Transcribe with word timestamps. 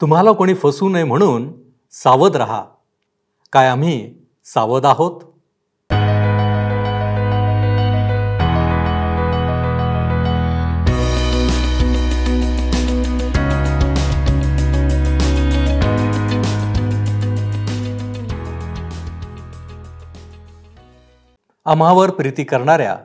तुम्हाला 0.00 0.32
कोणी 0.32 0.54
फसू 0.54 0.88
नये 0.88 1.04
म्हणून 1.04 1.52
सावध 1.90 2.36
रहा. 2.36 2.64
काय 3.52 3.68
आम्ही 3.68 4.14
सावध 4.44 4.86
आहोत? 4.86 5.20
आम्हावर 21.66 22.10
प्रीती 22.10 22.44
करणाऱ्या 22.44 22.96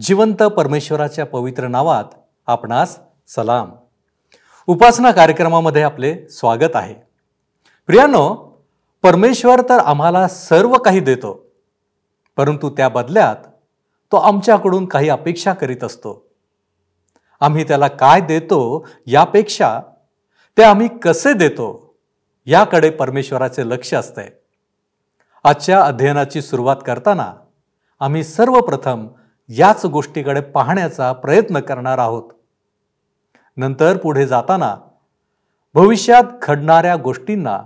जिवंत 0.00 0.42
परमेश्वराच्या 0.42 1.26
पवित्र 1.26 1.68
नावात 1.68 2.04
आपणास 2.46 2.98
सलाम. 3.28 3.70
उपासना 4.68 5.10
कार्यक्रमामध्ये 5.12 5.82
आपले 5.82 6.14
स्वागत 6.30 6.74
आहे. 6.74 6.94
प्रियानो 7.86 8.34
परमेश्वर 9.02 9.60
तर 9.60 9.78
आम्हाला 9.78 10.26
सर्व 10.28 10.76
काही 10.78 11.00
देतो 11.00 11.32
परंतु 12.36 12.70
त्या 12.70 12.88
बदल्यात 12.88 13.36
तो 14.12 14.16
आमच्याकडून 14.16 14.86
काही 14.86 15.08
अपेक्षा 15.08 15.52
करीत 15.52 15.84
असतो. 15.84 16.24
आम्ही 17.40 17.64
त्याला 17.64 17.88
काय 17.88 18.20
देतो 18.20 18.86
यापेक्षा 19.06 19.80
ते 20.56 20.62
आम्ही 20.62 20.88
कसे 21.02 21.32
देतो 21.32 21.94
याकडे 22.46 22.90
परमेश्वराचे 22.90 23.68
लक्ष 23.68 23.94
असते. 23.94 24.28
आजच्या 25.44 25.82
अध्ययनाची 25.82 26.42
सुरुवात 26.42 26.76
करताना 26.86 27.32
आम्ही 28.00 28.24
सर्वप्रथम 28.24 29.06
याच 29.48 29.84
गोष्टीकडे 29.86 30.40
पाहण्याचा 30.40 31.12
प्रयत्न 31.12 31.60
करणार 31.60 31.98
आहोत. 31.98 32.30
नंतर 33.56 33.96
पुढे 33.96 34.26
जाताना 34.26 34.76
भविष्यात 35.74 36.22
घडणाऱ्या 36.42 36.96
गोष्टींना 36.96 37.60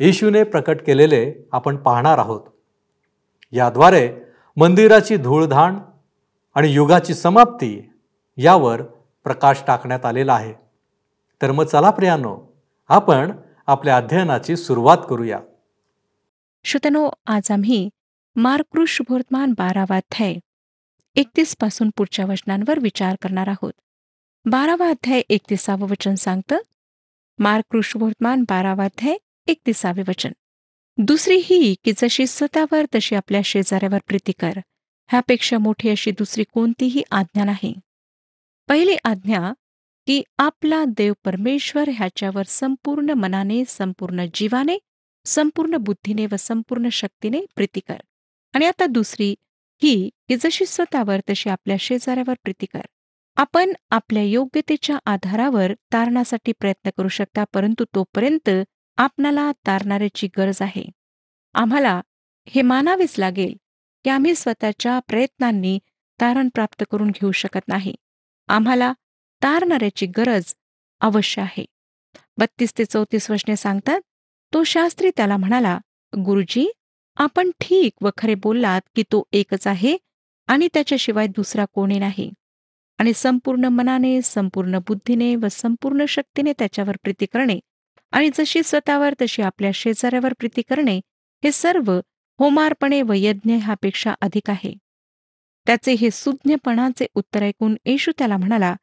येशूने 0.00 0.42
प्रकट 0.42 0.82
केलेले 0.86 1.48
आपण 1.52 1.76
पाहणार 1.76 2.18
आहोत. 2.18 2.40
याद्वारे 3.52 4.20
मंदिराची 4.56 5.16
धूळधाण 5.16 5.78
आणि 6.54 6.72
युगाची 6.72 7.14
समाप्ती 7.14 7.90
यावर 8.36 8.82
प्रकाश 9.24 9.62
टाकण्यात 9.66 10.04
आलेला 10.04 10.34
आहे. 10.34 10.54
तर 11.42 11.52
मग 11.52 11.64
चला 11.64 11.90
प्रियानो 11.90 12.52
आपण 12.88 13.32
आपल्या 13.66 13.96
अध्ययनाची 13.96 14.56
सुरुवात 14.56 14.98
करूया. 15.10 15.40
श्रोतनो 16.64 17.10
आज 17.26 17.50
आम्ही 17.50 17.88
मार्कृष 18.36 18.88
शुभवर्तमान 18.90 19.52
बारावा 19.58 19.96
अध्याय 19.96 20.34
एकतीसपासून 21.16 21.90
पुढच्या 21.96 22.24
वचनांवर 22.24 22.78
विचार 22.78 23.16
करणार 23.22 23.48
आहोत. 23.48 23.72
बारावा 24.44 24.88
अध्याय 24.88 25.20
एकतीसावं 25.28 25.88
वचन 25.88 26.14
सांगतं 26.14 26.58
मार्क 27.38 27.76
शुभवर्तमान 27.84 28.42
बारावा 28.42 28.84
अध्याय 28.84 29.16
एकतीसावे 29.46 30.02
वचन. 30.08 30.32
दुसरी 30.98 31.36
ही 31.44 31.74
की 31.84 31.92
जशी 31.96 32.26
स्वतःवर 32.26 32.86
तशी 32.94 33.14
आपल्या 33.14 33.42
शेजाऱ्यावर 33.44 33.98
प्रीती 34.06 34.32
कर. 34.32 34.52
ह्यापेक्षा 35.08 35.58
मोठी 35.58 35.88
अशी 35.88 36.10
दुसरी 36.10 36.44
कोणतीही 36.44 37.02
आज्ञा 37.10 37.44
नाही. 37.44 37.74
पहिली 38.68 38.96
आज्ञा 39.04 39.52
की 40.06 40.22
आपला 40.38 40.84
देव 40.84 41.12
परमेश्वर 41.24 41.88
ह्याच्यावर 41.88 42.42
संपूर्ण 42.42 43.10
मनाने 43.10 43.62
संपूर्ण 43.68 44.26
जीवाने 44.34 44.78
संपूर्ण 45.24 45.76
बुद्धीने 45.76 46.26
व 46.26 46.36
संपूर्ण 46.38 46.88
शक्तीने 46.88 47.40
प्रीती 47.54 47.80
कर. 47.80 47.98
आणि 48.54 48.66
आता 48.66 48.86
दुसरी 48.86 49.34
ही 49.82 50.10
की 50.28 50.36
जशी 50.40 50.66
स्वतःवर 50.66 51.20
तशी 51.30 51.50
आपल्या 51.50 51.76
शेजाऱ्यावर 51.80 52.34
प्रीती 52.42 52.66
कर. 52.66 52.80
आपण 53.38 53.72
आपल्या 53.90 54.22
योग्यतेच्या 54.22 54.98
आधारावर 55.06 55.72
तारणासाठी 55.92 56.52
प्रयत्न 56.52 56.90
करू 56.96 57.08
शकता 57.08 57.44
परंतु 57.52 57.84
तोपर्यंत 57.94 58.50
आपणाला 58.98 59.50
तारणाऱ्याची 59.66 60.28
गरज 60.38 60.62
आहे. 60.62 60.84
आम्हाला 61.54 62.00
हे 62.48 62.62
मानावेच 62.62 63.14
लागेल 63.18 63.54
की 64.04 64.10
आम्ही 64.10 64.34
स्वतःच्या 64.34 64.98
प्रयत्नांनी 64.98 65.78
तारण 66.20 66.48
प्राप्त 66.54 66.84
करून 66.90 67.10
घेऊ 67.10 67.30
शकत 67.32 67.68
नाही. 67.68 67.94
आम्हाला 68.48 68.92
तारणाऱ्याची 69.42 70.06
गरज 70.06 70.54
अवश्य 71.00 71.42
आहे. 71.42 71.64
बत्तीस 72.38 72.72
ते 72.78 72.84
चौतीस 72.84 73.30
वचने 73.30 73.56
सांगतात 73.56 74.00
तो 74.52 74.64
शास्त्री 74.64 75.10
त्याला 75.16 75.36
म्हणाला 75.36 75.78
गुरुजी 76.12 76.68
आपण 77.16 77.50
ठीक 77.60 78.02
व 78.02 78.10
खरे 78.16 78.34
बोललात 78.34 78.80
की 78.96 79.02
तो 79.02 79.22
एकच 79.32 79.66
आहे 79.66 79.96
आणि 80.48 80.68
त्याच्याशिवाय 80.74 81.26
दुसरा 81.26 81.64
कोणी 81.64 81.98
नाही. 81.98 82.30
आणि 82.98 83.12
संपूर्ण 83.14 83.64
मनाने 83.64 84.22
संपूर्ण 84.22 84.78
बुद्धीने 84.78 85.36
व 85.36 85.46
संपूर्ण 85.50 86.04
शक्तीने 86.04 86.52
त्याच्यावर 86.52 86.96
प्रीती 87.02 87.26
करणे. 87.26 87.60
आणि 88.10 88.30
जशी 88.34 88.62
स्वतःवर 88.64 89.14
तशी 89.20 89.42
आपल्या 89.42 89.70
शेजाऱ्यावर 89.74 90.32
प्रीती 90.32 90.62
करणे 90.62 90.96
हे 91.44 91.52
सर्व 91.52 92.00
होमारपणे 92.38 93.02
व 93.02 93.12
यज्ञ 93.16 93.54
ह्यापेक्षा 93.54 94.14
अधिक 94.20 94.50
आहे. 94.50 94.74
त्याचे 95.66 95.92
हे 95.92 96.10
सुज्ञपणाचे 96.10 97.06
उत्तर 97.14 97.42
ऐकून 97.42 97.76
येशू 97.84 98.12
त्याला 98.18 98.36
म्हणाला 98.36 98.76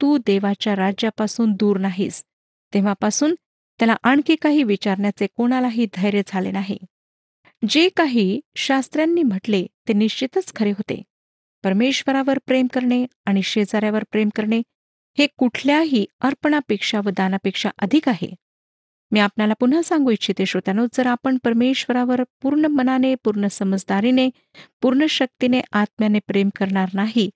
तू 0.00 0.18
देवाच्या 0.18 0.76
राज्यापासून 0.76 1.52
दूर 1.52 1.78
नाहीस. 1.78 2.24
तेव्हापासून 2.74 3.34
त्याला 3.78 3.96
आणखी 4.02 4.36
काही 4.36 4.62
विचारण्याचे 4.62 5.26
कोणालाही 5.26 5.86
धैर्य 5.96 6.22
झाले 6.26 6.50
नाही. 6.50 6.78
जे 7.68 7.88
काही 7.88 8.40
शास्त्र्यांनी 8.56 9.22
म्हटले 9.22 9.66
ते 9.88 9.92
निश्चितच 9.92 10.52
खरे 10.56 10.70
होते. 10.70 11.02
परमेश्वरावर 11.64 12.38
प्रेम 12.46 12.66
करणे 12.66 13.04
आणि 13.26 13.42
शेजाऱ्यावर 13.42 14.04
प्रेम 14.10 14.28
करणे 14.36 14.62
हे 15.18 15.26
कुठल्याही 15.36 16.04
अर्पणापेक्षा 16.20 17.00
व 17.04 17.10
दानापेक्षा 17.10 17.70
अधिक 17.78 18.08
आहे. 18.08 18.28
मी 19.10 19.20
आपणाला 19.20 19.54
पुन्हा 19.54 19.82
सांगू 19.82 20.10
इच्छिते 20.10 20.46
श्रोत्यानो 20.46 20.86
जर 20.94 21.06
आपण 21.06 21.38
परमेश्वरावर 21.44 22.22
पूर्ण 22.42 22.64
मनाने 22.64 23.14
पूर्ण 23.14 23.46
समजदारीने 23.46 24.28
पूर्ण 24.82 25.06
शक्तीने 25.06 25.60
आत्म्याने 25.72 26.18
प्रेम 26.26 26.48
करणार 26.56 26.88
नाही 26.94 27.28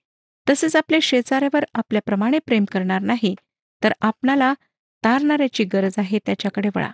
तसेच 0.47 0.75
आपल्या 0.75 0.99
शेजाऱ्यावर 1.01 1.65
आपल्याप्रमाणे 1.73 2.39
प्रेम 2.39 2.65
करणार 2.65 3.01
नाही 3.01 3.35
तर 3.83 3.93
आपणाला 4.01 4.53
तारणाऱ्याची 5.03 5.63
गरज 5.63 5.93
आहे 5.97 6.19
त्याच्याकडे 6.25 6.69
वळा. 6.75 6.89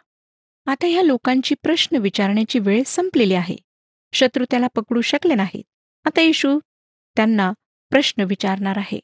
आता 0.65 0.87
ह्या 0.87 1.03
लोकांची 1.03 1.55
प्रश्न 1.55 1.97
विचारण्याची 1.97 2.59
वेळ 2.59 2.83
संपलेली 2.85 3.33
आहे. 3.33 3.55
शत्रू 4.13 4.45
त्याला 4.51 4.67
पकडू 4.67 5.01
शकले 5.01 5.35
नाहीत. 5.35 5.63
आता 6.05 6.21
येशू 6.21 6.59
त्यांना 7.15 7.51
प्रश्न 7.91 8.23
विचारणार 8.23 8.77
आहे. 8.77 8.99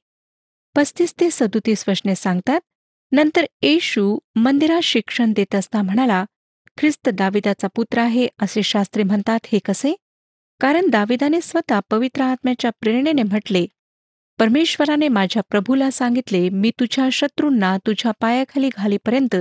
पस्तीस 0.75 1.13
ते 1.19 1.29
सदुतीस 1.31 1.83
वचने 1.87 2.15
सांगतात 2.15 2.61
नंतर 3.11 3.45
येशू 3.61 4.17
मंदिरात 4.35 4.81
शिक्षण 4.81 5.33
देत 5.33 5.55
असता 5.55 5.81
म्हणाला 5.81 6.23
ख्रिस्त 6.77 7.09
दाविदाचा 7.09 7.67
पुत्र 7.67 7.99
आहे 7.99 8.27
असे 8.41 8.63
शास्त्री 8.63 9.03
म्हणतात 9.03 9.39
हे 9.45 9.59
कसे? 9.59 9.93
कारण 10.61 10.87
दाविदाने 10.89 11.41
स्वतः 11.41 11.79
पवित्र 11.89 12.21
आत्म्याच्या 12.21 12.71
प्रेरणेने 12.79 13.23
म्हटले 13.23 13.65
परमेश्वराने 14.39 15.07
माझ्या 15.07 15.41
प्रभूला 15.49 15.89
सांगितले 15.91 16.49
मी 16.49 16.71
तुझ्या 16.79 17.09
शत्रूंना 17.09 17.77
तुझ्या 17.77 18.11
पायाखाली 18.19 18.69
घालीपर्यंत 18.77 19.35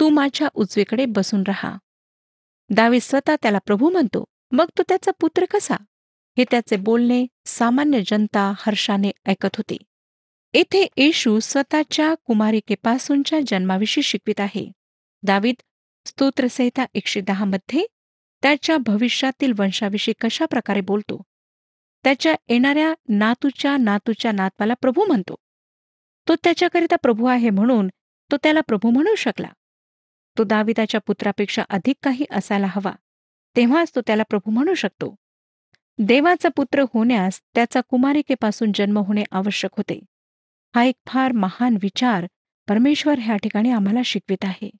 तू 0.00 0.08
माझ्या 0.08 0.48
उजवीकडे 0.54 1.04
बसून 1.06 1.42
राहा. 1.46 1.76
दावी 2.70 3.00
स्वतः 3.00 3.36
त्याला 3.42 3.58
प्रभू 3.58 3.90
म्हणतो 3.90 4.24
मग 4.52 4.66
तो 4.78 4.82
त्याचा 4.88 5.10
पुत्र 5.20 5.44
कसा? 5.44 5.76
हे 6.38 6.44
त्याचे 6.50 6.76
बोलणे 6.76 7.26
सामान्य 7.46 8.00
जनता 8.06 8.52
हर्षाने 8.56 9.10
ऐकत 9.26 9.56
होती. 9.56 9.76
येथे 10.54 10.88
येशू 10.96 11.40
स्वतःच्या 11.40 12.14
कुमारिकेपासूनच्या 12.24 13.40
जन्माविषयी 13.46 14.02
शिकवित 14.02 14.40
आहे. 14.40 14.72
दावीद 15.22 15.54
स्तोत्रसंहिता 16.06 16.84
एकशे 16.94 17.20
दहा 17.20 17.44
मध्ये 17.44 17.86
त्याच्या 18.42 18.76
भविष्यातील 18.76 19.52
वंशाविषयी 19.58 20.14
कशा 20.20 20.46
प्रकारे 20.46 20.80
बोलतो? 20.80 21.22
त्याच्या 22.04 22.34
येणाऱ्या 22.48 22.94
नातूच्या 23.08 23.76
नातूच्या 23.76 24.32
नातवाला 24.32 24.74
प्रभू 24.74 25.04
म्हणतो. 25.04 25.34
तो 26.28 26.34
त्याच्याकरिता 26.34 26.96
प्रभू 26.96 27.26
आहे 27.26 27.50
म्हणून 27.50 27.88
तो 28.32 28.36
त्याला 28.36 28.60
प्रभू 28.60 28.90
म्हणू 28.90 29.14
शकला. 29.14 29.48
तो 30.38 30.44
दाविदाच्या 30.44 31.00
पुत्रापेक्षा 31.00 31.62
अधिक 31.68 31.96
काही 32.02 32.24
असायला 32.30 32.66
हवा. 32.66 32.92
तेव्हाच 33.56 33.92
तो 33.94 34.00
त्याला 34.00 34.22
प्रभू 34.22 34.50
म्हणू 34.50 34.74
शकतो. 34.74 35.14
देवाचा 35.98 36.48
पुत्र 36.48 36.82
होण्यास 36.82 37.40
त्याचा 37.54 37.80
कुमारिकेपासून 37.80 38.72
जन्म 38.74 38.98
होणे 38.98 39.22
आवश्यक 39.30 39.70
होते. 39.76 40.00
हा 40.74 40.84
एक 40.84 40.94
फार 41.06 41.32
महान 41.32 41.76
विचार 41.82 42.26
परमेश्वर 42.68 43.18
ह्या 43.18 43.36
ठिकाणी 43.36 43.70
आम्हाला 43.70 44.00
शिकवित 44.04 44.44
आहे. 44.44 44.70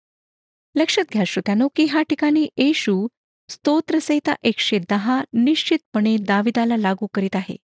लक्षात 0.74 1.04
घ्या 1.12 1.24
श्रोत्यानो 1.24 1.68
की 1.76 1.84
ह्या 1.84 2.02
ठिकाणी 2.02 2.48
येशू 2.56 3.08
स्तोत्रसहिता 3.48 4.34
एकशे 4.42 4.78
दहा 4.90 5.24
निश्चितपणे 5.32 6.16
दाविदाला 6.16 6.76
लागू 6.76 7.06
करीत 7.06 7.36
आहे. 7.36 7.56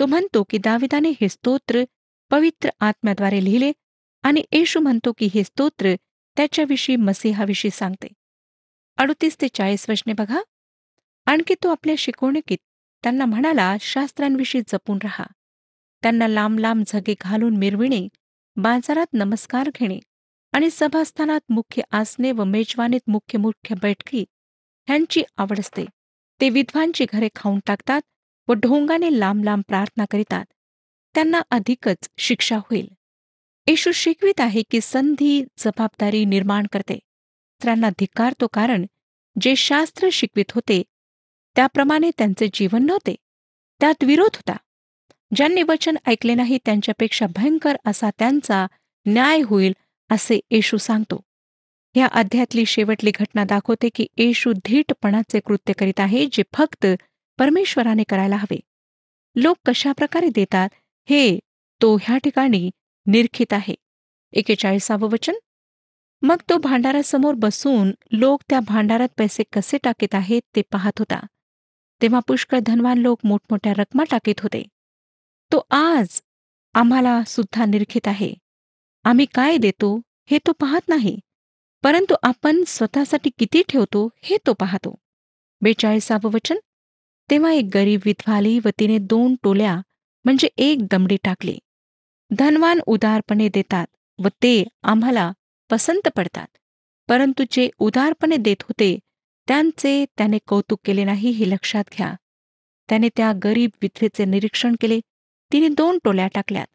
तो 0.00 0.06
म्हणतो 0.06 0.42
की 0.42 0.58
दाविदाने 0.58 1.08
हे 1.10 1.28
स्तोत्र 1.28 1.84
पवित्र 2.30 2.70
आत्म्याद्वारे 2.80 3.44
लिहिले 3.44 3.72
आणि 4.22 4.42
येशू 4.52 4.80
म्हणतो 4.80 5.12
की 5.12 5.28
हे 5.34 5.44
स्तोत्र 5.44 5.94
त्याच्याविषयी 6.36 6.96
मसीहाविषयी 6.96 7.70
सांगते. 7.70 8.08
अडतीस 8.96 9.36
ते 9.40 9.48
चाळीस 9.48 9.90
वचने 9.90 10.12
बघा. 10.12 10.40
आणखी 11.26 11.54
तो 11.54 11.70
आपल्या 11.70 11.94
शिकवणुकीत 11.98 12.58
त्यांना 13.04 13.24
म्हणाला 13.24 13.76
शास्त्रांविषयी 13.80 14.62
जपून 14.68 14.98
राहा. 15.02 15.24
त्यांना 16.02 16.28
लांब 16.28 16.58
लांब 16.58 16.84
झगे 16.86 17.14
घालून 17.20 17.56
मिरविणे 17.56 18.08
बाजारात 18.56 19.06
नमस्कार 19.12 19.70
घेणे 19.74 19.98
आणि 20.52 20.68
सभास्थानात 20.70 21.40
मुख्य 21.48 21.82
आसने 21.90 22.32
व 22.32 22.44
मेजवानीत 22.44 23.00
मुख्य 23.06 23.38
मुख्य 23.38 23.74
बैठकी 23.82 24.24
ह्यांची 24.86 25.22
आवड 25.36 25.60
असते. 25.60 25.84
ते 26.40 26.50
विद्वांची 26.50 27.06
घरे 27.12 27.28
खाऊन 27.34 27.60
टाकतात 27.66 28.00
व 28.48 28.52
ढोंगाने 28.52 29.18
लांब 29.18 29.44
लांब 29.44 29.62
प्रार्थना 29.68 30.04
करीतात. 30.10 30.44
त्यांना 31.14 31.40
अधिकच 31.50 32.10
शिक्षा 32.18 32.56
होईल. 32.56 32.88
येशू 33.66 33.92
शिकवित 33.92 34.40
आहे 34.40 34.62
की 34.70 34.80
संधी 34.82 35.44
जबाबदारी 35.58 36.24
निर्माण 36.24 36.66
करते. 36.72 36.94
स्त्रियांना 36.94 37.90
धिक्कारतो 37.90 38.46
कारण 38.46 38.86
जे 39.40 39.56
शास्त्र 39.56 40.08
शिकवित 40.12 40.52
होते 40.54 40.82
त्याप्रमाणे 41.56 42.10
त्यांचे 42.18 42.48
जीवन 42.54 42.86
नव्हते. 42.86 43.14
त्यात 43.80 44.04
विरोध 44.04 44.36
होता. 44.36 44.56
ज्यांनी 45.34 45.62
वचन 45.62 45.96
ऐकले 46.06 46.34
नाही 46.34 46.58
त्यांच्यापेक्षा 46.64 47.26
भयंकर 47.36 47.76
असा 47.86 48.10
त्यांचा 48.10 48.66
न्याय 49.06 49.40
होईल 49.40 49.72
असे 50.10 50.40
येशू 50.50 50.76
सांगतो. 50.76 51.20
या 51.94 52.06
अध्यातली 52.06 52.66
शेवटली 52.66 53.10
घटना 53.14 53.44
दाखवते 53.44 53.88
की 53.94 54.06
येशू 54.16 54.52
धीटपणाचे 54.52 55.40
कृत्य 55.40 55.72
करीत 55.72 56.00
आहे 56.00 56.26
जे 56.32 56.42
फक्त 56.52 56.86
परमेश्वराने 57.38 58.02
करायला 58.02 58.36
हवे. 58.36 58.60
लोक 59.36 59.56
कशा 59.66 59.92
प्रकारे 59.92 60.28
देतात 60.28 60.68
हे 61.10 61.38
तो 61.82 61.96
ह्या 61.96 62.18
ठिकाणी 62.18 62.70
निरखित 63.06 63.52
आहे. 63.52 63.74
एकेचाळीसावं 64.32 65.08
वचन. 65.08 65.32
मग 66.22 66.36
तो 66.50 66.58
भांडारासमोर 66.58 67.34
बसून 67.34 67.90
लोक 68.12 68.42
त्या 68.48 68.60
भांडारात 68.60 69.08
पैसे 69.18 69.42
कसे 69.52 69.78
टाकीत 69.82 70.14
आहेत 70.14 70.42
ते 70.56 70.62
पाहत 70.62 70.98
होता. 70.98 71.26
तेव्हा 72.02 72.20
पुष्कळ 72.20 72.58
धनवान 72.66 72.98
लोक 72.98 73.18
मोठमोठ्या 73.24 73.72
रकमा 73.78 74.04
टाकीत 74.10 74.40
होते. 74.40 74.62
तो 75.52 75.66
आज 75.70 76.20
आम्हाला 76.74 77.22
सुद्धा 77.26 77.64
निरखित 77.64 78.08
आहे. 78.08 78.34
आम्ही 79.04 79.26
काय 79.34 79.56
देतो 79.56 80.00
हे 80.30 80.38
तो 80.38 80.52
पाहत 80.52 80.88
नाही 80.88 81.18
परंतु 81.82 82.14
आपण 82.22 82.62
स्वतःसाठी 82.66 83.30
किती 83.38 83.62
ठेवतो 83.68 84.08
हे 84.22 84.36
तो 84.46 84.52
पाहतो. 84.52 84.94
बेचाळीसावं 85.60 86.30
वचन? 86.30 86.56
तेव्हा 87.30 87.52
एक 87.52 87.68
गरीब 87.74 88.00
विधवा 88.04 88.36
आली 88.36 88.58
व 88.64 88.68
तिने 88.78 88.98
दोन 88.98 89.34
टोल्या 89.42 89.76
म्हणजे 90.24 90.48
एक 90.56 90.78
दमडी 90.90 91.16
टाकली. 91.24 91.58
धनवान 92.30 92.80
उदारपणे 92.86 93.48
देतात 93.48 93.86
व 94.18 94.28
ते 94.28 94.64
आम्हाला 94.82 95.32
पसंत 95.70 96.08
पडतात. 96.16 96.46
परंतु 97.08 97.44
जे 97.50 97.70
उदारपणे 97.78 98.36
देत 98.36 98.62
होते 98.62 98.98
त्यांचे 99.48 100.04
त्याने 100.04 100.38
कौतुक 100.48 100.80
केले 100.84 101.04
नाही 101.04 101.30
हे 101.30 101.50
लक्षात 101.50 101.84
घ्या. 101.92 102.14
त्याने 102.88 103.08
त्या 103.16 103.32
गरीब 103.44 103.70
विधवेचे 103.82 104.24
निरीक्षण 104.24 104.74
केले. 104.80 105.00
तिने 105.52 105.68
दोन 105.68 105.98
टोल्या 106.04 106.26
टाकल्यात. 106.26 106.66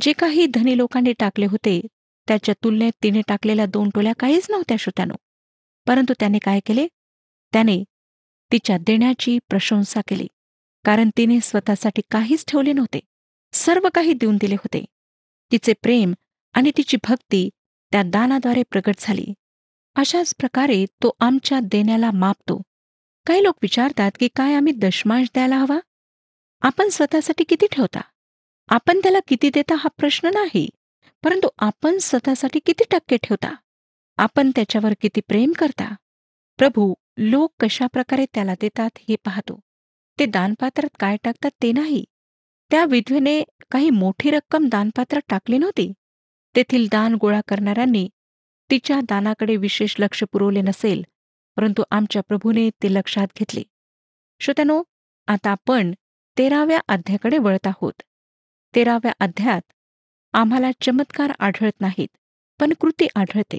जे 0.00 0.12
काही 0.12 0.46
धनी 0.46 0.76
लोकांनी 0.76 1.12
टाकले 1.12 1.46
होते 1.46 1.80
त्याच्या 2.28 2.54
तुलनेत 2.64 2.92
तिने 3.02 3.20
टाकलेल्या 3.26 3.66
दोन 3.66 3.90
टोल्या 3.94 4.12
काहीच 4.18 4.46
नव्हत्या 4.50 4.76
श्रोत्यानो. 4.76 5.14
परंतु 5.86 6.14
त्याने 6.20 6.38
काय 6.38 6.60
केले? 6.60 6.88
त्याने 7.52 7.84
तिच्या 8.52 8.78
देण्याची 8.78 9.38
प्रशंसा 9.48 10.00
केली. 10.08 10.26
कारण 10.84 11.10
तिने 11.16 11.40
स्वतःसाठी 11.40 12.02
काहीच 12.10 12.44
ठेवले 12.48 12.72
नव्हते. 12.72 13.00
सर्व 13.52 13.88
काही 13.94 14.12
देऊन 14.12 14.36
दिले 14.36 14.54
होते. 14.54 14.84
तिचे 15.52 15.72
प्रेम 15.72 16.14
आणि 16.52 16.70
तिची 16.76 16.96
भक्ती 17.08 17.50
त्या 17.92 18.02
दानाद्वारे 18.02 18.62
प्रगट 18.70 18.94
झाली. 18.98 19.32
अशाच 19.96 20.34
प्रकारे 20.34 20.84
तो 20.86 21.10
आमच्या 21.20 21.60
देण्याला 21.62 22.10
मापतो. 22.10 22.62
काही 23.26 23.42
लोक 23.42 23.54
विचारतात 23.62 24.10
की 24.20 24.28
काय 24.36 24.54
आम्ही 24.54 24.72
दशमांश 24.72 25.28
द्यायला 25.34 25.56
हवा? 25.56 25.78
आपण 26.60 26.88
स्वतःसाठी 26.88 27.44
किती 27.44 27.66
ठेवता? 27.72 28.00
आपण 28.68 28.98
त्याला 28.98 29.18
किती 29.28 29.50
देता 29.54 29.74
हा 29.74 29.88
प्रश्न 29.96 30.28
नाही 30.28 30.68
परंतु 31.24 31.48
आपण 31.58 31.98
स्वतःसाठी 31.98 32.58
किती 32.58 32.84
टक्के 32.90 33.16
ठेवता? 33.16 33.54
आपण 34.16 34.50
त्याच्यावर 34.50 34.92
किती 35.00 35.20
प्रेम 35.20 35.52
करता? 35.58 35.94
प्रभू 36.58 36.94
लोक 37.16 37.54
कशा 37.60 37.86
प्रकारे 37.86 38.26
त्याला 38.34 38.54
देतात 38.60 38.90
हे 39.08 39.16
पाहतो. 39.24 39.60
ते 40.18 40.26
दानपात्रात 40.26 40.96
काय 41.00 41.16
टाकतात 41.22 41.50
ते 41.62 41.72
नाही. 41.72 42.04
त्या 42.70 42.84
विधवेने 42.84 43.42
काही 43.70 43.90
मोठी 43.90 44.30
रक्कम 44.30 44.68
दानपात्रात 44.68 45.22
टाकली 45.28 45.58
नव्हती. 45.58 45.92
तेथील 46.56 46.88
दान 46.92 47.14
गोळा 47.14 47.40
करणाऱ्यांनी 47.48 48.08
तिच्या 48.72 49.00
दानाकडे 49.00 49.56
विशेष 49.56 49.94
लक्ष 49.98 50.24
पुरवले 50.32 50.60
नसेल 50.60 51.02
परंतु 51.56 51.82
आमच्या 51.90 52.22
प्रभूने 52.22 52.70
ते 52.70 52.94
लक्षात 52.94 53.26
घेतले. 53.38 53.62
श्रोत्यानो 54.40 54.82
आता 55.26 55.50
आपण 55.50 55.92
तेराव्या 56.38 56.80
अध्याकडे 56.88 57.38
वळत 57.38 57.66
आहोत. 57.66 58.02
तेराव्या 58.74 59.12
अध्यात 59.20 59.72
आम्हाला 60.32 60.70
चमत्कार 60.80 61.32
आढळत 61.38 61.80
नाहीत 61.80 62.16
पण 62.60 62.72
कृती 62.80 63.06
आढळते. 63.16 63.58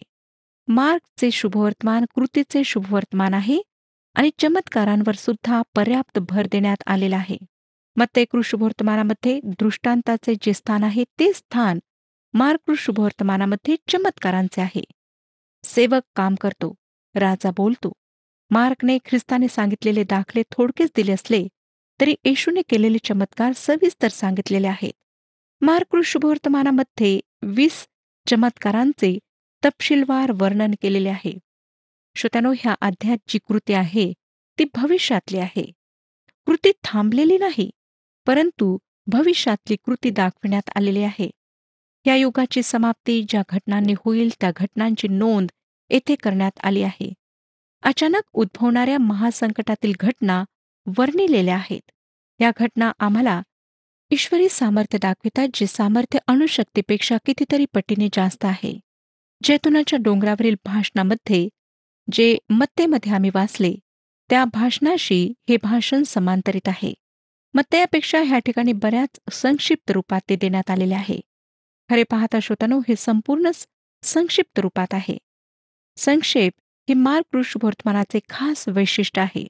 मार्कचे 0.67 1.31
शुभवर्तमान 1.31 2.05
कृतीचे 2.15 2.63
शुभवर्तमान 2.63 3.33
आहे 3.33 3.61
आणि 4.15 4.29
चमत्कारांवर 4.39 5.15
सुद्धा 5.15 5.61
पर्याप्त 5.75 6.19
भर 6.19 6.47
देण्यात 6.51 6.83
आलेला 6.87 7.15
आहे. 7.15 7.37
मत्ते 7.95 8.25
शुभवर्तमानामध्ये 8.43 9.39
दृष्टांताचे 9.43 10.35
जे 10.41 10.53
स्थान 10.53 10.83
आहे 10.83 11.03
ते 11.03 11.33
स्थान 11.33 11.79
मार्क 12.33 12.71
शुभवर्तमानामध्ये 12.77 13.75
चमत्कारांचे 13.87 14.61
आहे. 14.61 14.83
सेवक 15.63 16.01
काम 16.15 16.35
करतो. 16.35 16.73
राजा 17.15 17.51
बोलतो 17.57 17.91
मार्कने 18.51 18.97
ख्रिस्ताने 19.05 19.47
सांगितलेले 19.47 20.03
दाखले 20.03 20.43
थोडकेच 20.51 20.91
दिले 20.95 21.11
असले 21.11 21.47
तरी 22.01 22.15
येशूने 22.25 22.61
केलेले 22.69 22.97
चमत्कार 22.97 23.51
सविस्तर 23.55 24.07
सांगितलेले 24.07 24.67
आहेत. 24.67 24.91
मार्क 25.61 25.95
शुभवर्तमानामध्ये 26.05 27.19
वीस 27.41 27.87
चमत्कारांचे 28.27 29.17
तपशीलवार 29.65 30.31
वर्णन 30.35 30.71
केलेले 30.81 31.09
आहे. 31.09 31.37
श्रोत्यानो 32.15 32.53
ह्या 32.59 32.75
अध्यात 32.81 33.17
जी 33.27 33.39
कृती 33.39 33.73
आहे 33.73 34.13
ती 34.59 34.63
भविष्यातली 34.75 35.37
आहे. 35.37 35.71
कृती 36.45 36.71
थांबलेली 36.83 37.37
नाही 37.37 37.69
परंतु 38.27 38.77
भविष्यातली 39.07 39.75
कृती 39.75 40.09
दाखविण्यात 40.09 40.69
आलेली 40.75 41.03
आहे. 41.03 41.29
या 42.05 42.15
युगाची 42.15 42.63
समाप्ती 42.63 43.25
ज्या 43.29 43.41
घटनांनी 43.49 43.93
होईल 44.05 44.29
त्या 44.41 44.51
घटनांची 44.55 45.07
नोंद 45.07 45.49
येथे 45.89 46.15
करण्यात 46.15 46.59
आली 46.63 46.81
आहे. 46.83 47.13
अचानक 47.83 48.21
उद्भवणाऱ्या 48.33 48.97
महासंकटातील 48.97 49.93
घटना 49.99 50.43
वर्णिलेल्या 50.97 51.55
आहेत. 51.55 51.81
या 52.39 52.51
घटना 52.57 52.91
आम्हाला 52.99 53.41
ईश्वरी 54.11 54.49
सामर्थ्य 54.49 54.97
दाखवितात 54.97 55.47
जे 55.53 55.67
सामर्थ्य 55.67 56.19
अणुशक्तीपेक्षा 56.27 57.17
कितीतरी 57.25 57.65
पटीने 57.73 58.07
जास्त 58.13 58.45
आहे. 58.45 58.79
जैतुनाच्या 59.43 59.99
डोंगरावरील 60.01 60.55
भाषणामध्ये 60.65 61.49
जे 62.11 62.37
मत्तेमध्ये 62.49 63.11
आम्ही 63.11 63.29
वाचले 63.33 63.75
त्या 64.29 64.45
भाषणाशी 64.45 65.33
हे 65.49 65.57
भाषण 65.63 66.03
समांतरित 66.03 66.67
आहे. 66.67 66.93
मत्तयापेक्षा 67.53 68.21
ह्या 68.21 68.39
ठिकाणी 68.39 68.73
बऱ्याच 68.73 69.19
संक्षिप्त 69.31 69.91
रूपात 69.91 70.21
ते 70.29 70.35
देण्यात 70.35 70.71
आलेले 70.71 70.93
आहे. 70.93 71.19
खरे 71.93 72.03
पाहता 72.03 72.39
श्रोतानो 72.39 72.79
हे 72.79 72.95
संपूर्णच 72.95 73.67
संक्षिप्त 74.03 74.59
रूपात 74.59 74.93
आहे. 74.93 75.17
संक्षेप 75.97 76.53
हे 76.89 76.93
मार्ग 76.93 77.41
वर्तमानाचे 77.63 78.19
खास 78.29 78.67
वैशिष्ट्य 78.67 79.21
आहे. 79.21 79.47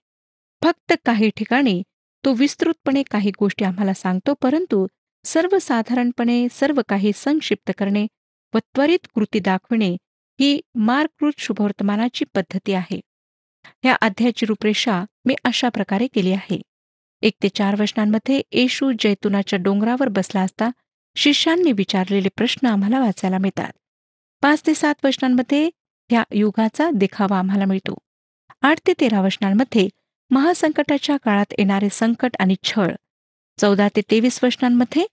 फक्त 0.64 0.94
काही 1.06 1.30
ठिकाणी 1.30 1.84
तो 2.26 2.34
विस्तृतपणे 2.34 3.04
काही 3.04 3.32
गोष्टी 3.40 3.66
आम्हाला 3.66 3.94
सांगतो 3.94 4.34
परंतु 4.42 4.88
सर्वसाधारणपणे 5.24 6.48
सर्व 6.52 6.82
काही 6.90 7.12
संक्षिप्त 7.16 7.72
करणे 7.78 8.08
व 8.54 8.58
त्वरित 8.58 9.00
कृती 9.16 9.40
दाखविणे 9.40 9.98
ही 10.40 10.62
मार्कृत 10.76 11.34
शुभवर्तमानाची 11.38 12.26
पद्धती 12.26 12.74
आहे. 12.74 13.02
या 13.84 13.94
अध्यायाची 14.02 14.46
रूपरेषा 14.46 15.06
मी 15.26 15.36
अशा 15.44 15.70
प्रकारे 15.70 16.08
केली 16.08 16.32
आहे. 16.32 16.62
एक 17.22 17.34
ते 17.44 17.50
चार 17.50 17.82
वचनांमध्ये 17.82 18.42
येशू 18.52 18.92
जैतुनाच्या 19.00 19.60
डोंगरावर 19.60 20.08
बसला 20.08 20.42
असता 20.42 20.70
शिष्यांनी 21.15 21.72
विचारलेले 21.72 22.29
प्रश्न 22.36 22.67
आम्हाला 22.67 23.00
वाचायला 23.00 23.38
मिळतात. 23.38 23.72
पाच 24.41 24.67
ते 24.67 24.74
सात 24.74 24.96
वचनांमध्ये 25.03 25.70
या 26.12 26.24
युगाचा 26.32 26.89
देखावा 26.93 27.39
आम्हाला 27.39 27.65
मिळतो. 27.65 27.98
आठ 28.62 28.79
ते 28.88 28.93
तेरा 29.00 29.22
वचनांमध्ये 29.22 29.89
महासंकटाच्या 30.29 31.17
काळात 31.17 31.53
येणारे 31.58 31.89
संकट 31.91 32.36
आणि 32.39 32.55
छळ. 32.63 32.91
चौदा 33.58 33.88
ते 33.96 34.01
तेवीस 34.12 34.43
वचनांमध्ये 34.43 35.05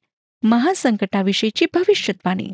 महासंकटाविषयीची 0.43 1.67
भविष्यवाणी. 1.75 2.53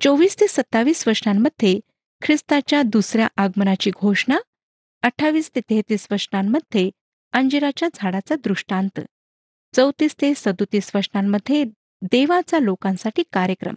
चोवीस 0.00 0.40
ते 0.40 0.48
सत्तावीस 0.48 1.08
वचनांमध्ये 1.08 1.80
ख्रिस्ताच्या 2.22 2.82
दुसऱ्या 2.82 3.28
आगमनाची 3.36 3.90
घोषणा. 3.90 4.36
अठ्ठावीस 5.02 5.50
ते 5.54 5.60
तेहतीस 5.60 6.06
वचनांमध्ये 6.10 6.90
अंजिराच्या 7.32 7.88
झाडाचा 7.94 8.34
दृष्टांत. 8.34 9.00
चौतीस 9.76 10.14
ते 10.20 10.32
सदोतीस 10.36 10.90
वचनांमध्ये 10.94 11.64
देवाचा 12.02 12.58
लोकांसाठी 12.58 13.22
कार्यक्रम. 13.32 13.76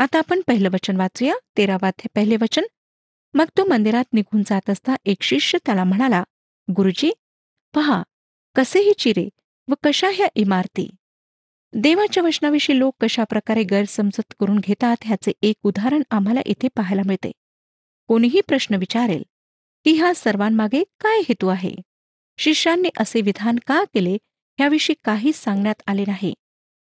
आता 0.00 0.18
आपण 0.18 0.40
पहिलं 0.46 0.68
वचन 0.72 0.96
वाचूया. 0.96 1.34
तेरावात 1.56 1.92
हे 2.00 2.08
पहिले 2.14 2.36
वचन. 2.36 2.62
मग 3.34 3.44
तो 3.56 3.64
मंदिरात 3.64 4.04
निघून 4.12 4.42
जात 4.42 4.70
असता 4.70 4.94
एक 5.04 5.22
शिष्य 5.22 5.58
त्याला 5.66 5.84
म्हणाला 5.84 6.24
गुरुजी 6.76 7.12
पहा 7.74 8.02
कसेही 8.56 8.92
चिरे 8.98 9.28
व 9.68 9.74
कशा 9.82 10.10
ह्या 10.14 10.28
इमारती? 10.34 10.90
देवाच्या 11.72 12.22
वचनाविषयी 12.22 12.78
लोक 12.78 12.94
कशा 13.00 13.24
प्रकारे 13.24 13.62
गैरसमजत 13.62 14.34
करून 14.40 14.58
घेतात 14.58 14.96
ह्याचे 15.02 15.32
एक 15.42 15.56
उदाहरण 15.62 16.02
आम्हाला 16.10 16.40
इथे 16.46 16.68
पाहायला 16.68 17.02
मिळते. 17.06 17.32
कोणीही 18.06 18.40
प्रश्न 18.40 18.74
विचारेल 18.74 19.22
की 19.84 19.92
ह्या 19.92 20.14
सर्वांमागे 20.14 20.82
काय 21.00 21.20
हेतू 21.20 21.48
आहे? 21.48 21.74
शिष्यांनी 22.38 22.88
असे 22.96 23.20
विधान 23.20 23.56
का 23.66 23.84
केले? 23.84 24.14
ह्याविषयी 24.58 24.96
काहीच 25.04 25.36
सांगण्यात 25.36 25.82
आले 25.86 26.04
नाही. 26.06 26.34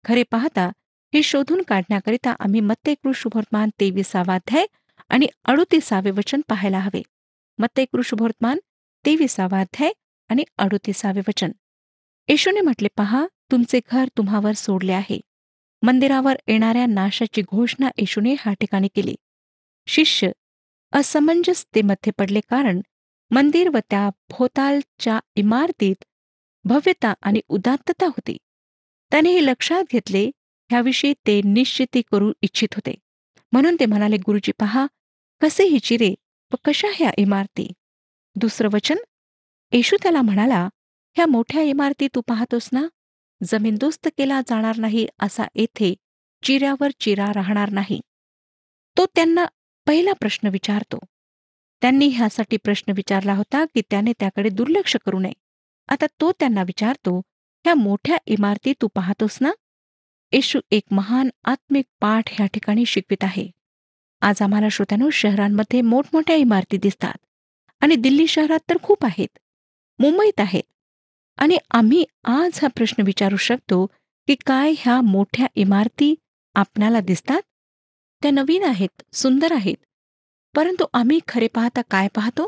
खरे 0.05 0.23
पाहता 0.23 0.69
हे 1.13 1.23
शोधून 1.23 1.61
काढण्याकरिता 1.61 2.31
आम्ही 2.39 2.59
मत्तेकृ 2.59 3.11
शुभवर्तमान 3.15 3.69
तेविसावाध्याय 3.79 4.65
आणि 5.09 5.27
अडुतीसावे 5.45 6.11
वचन 6.11 6.41
पाहायला 6.47 6.79
हवे. 6.79 7.01
मत्तेकृ 7.57 8.01
शुभवर्तमान 8.01 8.59
तेविसावाध्याय 9.05 9.91
आणि 10.29 10.43
अडुतीसावे 10.57 11.19
वचन. 11.19 11.51
येशूने 12.27 12.61
म्हटले 12.61 12.87
पहा 12.97 13.25
तुमचे 13.51 13.79
घर 13.91 14.07
तुम्हावर 14.17 14.51
सोडले 14.51 14.91
आहे. 14.91 15.19
मंदिरावर 15.81 16.35
येणाऱ्या 16.47 16.85
नाशाची 16.85 17.41
घोषणा 17.41 17.89
येशूने 17.97 18.33
ह्या 18.33 18.53
ठिकाणी 18.53 18.87
केली. 18.95 19.15
शिष्य 19.87 20.31
असमंजसतेमध्ये 20.93 22.11
पडले 22.11 22.39
कारण 22.39 22.81
मंदिर 23.31 23.69
व 23.69 23.77
त्या 23.89 24.09
भोतालच्या 24.29 25.19
इमारतीत 25.35 26.03
भव्यता 26.63 27.13
आणि 27.21 27.41
उदात्तता 27.47 28.05
होती. 28.05 28.37
त्याने 29.11 29.29
हे 29.29 29.45
लक्षात 29.45 29.83
घेतले 29.91 30.31
ह्याविषयी 30.71 31.13
ते 31.27 31.41
निश्चिती 31.45 32.01
करू 32.11 32.33
इच्छित 32.41 32.73
होते. 32.73 32.93
म्हणून 33.51 33.77
ते 33.79 33.85
म्हणाले 33.85 34.17
गुरुजी 34.17 34.51
पहा 34.59 34.87
कसे 35.41 35.63
ही 35.63 35.79
चिरे 35.79 36.15
व 36.51 36.55
कशा 36.65 36.87
ह्या 36.95 37.11
इमारती? 37.17 37.71
दुसरं 38.35 38.69
वचन 38.73 38.95
येशू 39.71 39.97
त्याला 40.03 40.21
म्हणाला 40.21 40.69
ह्या 41.15 41.25
मोठ्या 41.25 41.61
इमारती 41.61 42.07
तू 42.07 42.21
पाहतोस 42.21 42.69
ना? 42.73 42.87
जमीनदोस्त 43.43 44.07
केला 44.17 44.41
जाणार 44.41 44.77
नाही 44.77 45.07
असा 45.19 45.43
येथे 45.55 45.93
चिऱ्यावर 46.43 46.89
चिरा 46.99 47.31
राहणार 47.35 47.69
नाही. 47.69 48.01
तो 48.97 49.05
त्यांना 49.05 49.45
पहिला 49.87 50.13
प्रश्न 50.13 50.47
विचारतो. 50.47 50.99
त्यांनी 51.81 52.07
ह्यासाठी 52.07 52.57
प्रश्न 52.57 52.93
विचारला 52.95 53.33
होता 53.33 53.65
की 53.65 53.81
त्याने 53.81 54.13
त्याकडे 54.19 54.49
दुर्लक्ष 54.49 54.97
करू 55.05 55.19
नये. 55.19 55.33
आता 55.87 56.05
तो 56.21 56.31
त्यांना 56.31 56.63
विचारतो 56.63 57.17
ह्या 57.65 57.75
मोठ्या 57.75 58.17
इमारती 58.25 58.73
तू 58.81 58.87
पाहतोस 58.87 59.37
ना? 59.41 59.51
येशू 60.33 60.59
एक 60.71 60.83
महान 60.91 61.29
आत्मिक 61.43 61.85
पाठ 62.01 62.29
ह्या 62.31 62.45
ठिकाणी 62.45 62.85
शिकवित 62.85 63.23
आहे. 63.23 63.49
आज 64.21 64.41
आम्हाला 64.41 64.69
श्रोत्यानो 64.69 65.09
शहरांमध्ये 65.09 65.81
मोठमोठ्या 65.81 66.35
इमारती 66.35 66.77
दिसतात 66.77 67.17
आणि 67.81 67.95
दिल्ली 67.95 68.27
शहरात 68.27 68.59
तर 68.69 68.77
खूप 68.83 69.05
आहेत 69.05 69.37
मुंबईत 69.99 70.39
आहेत. 70.39 70.63
आणि 71.37 71.57
आम्ही 71.71 72.05
आज 72.23 72.59
हा 72.61 72.67
प्रश्न 72.67 73.03
विचारू 73.03 73.37
शकतो 73.37 73.85
की 74.27 74.35
काय 74.45 74.73
ह्या 74.77 74.99
मोठ्या 75.01 75.47
इमारती 75.55 76.13
आपणाला 76.55 76.99
दिसतात? 76.99 77.41
त्या 78.21 78.31
नवीन 78.31 78.63
आहेत 78.63 79.01
सुंदर 79.13 79.51
आहेत. 79.51 79.75
परंतु 80.55 80.85
आम्ही 80.93 81.19
खरे 81.27 81.47
पाहता 81.47 81.81
काय 81.91 82.07
पाहतो? 82.15 82.47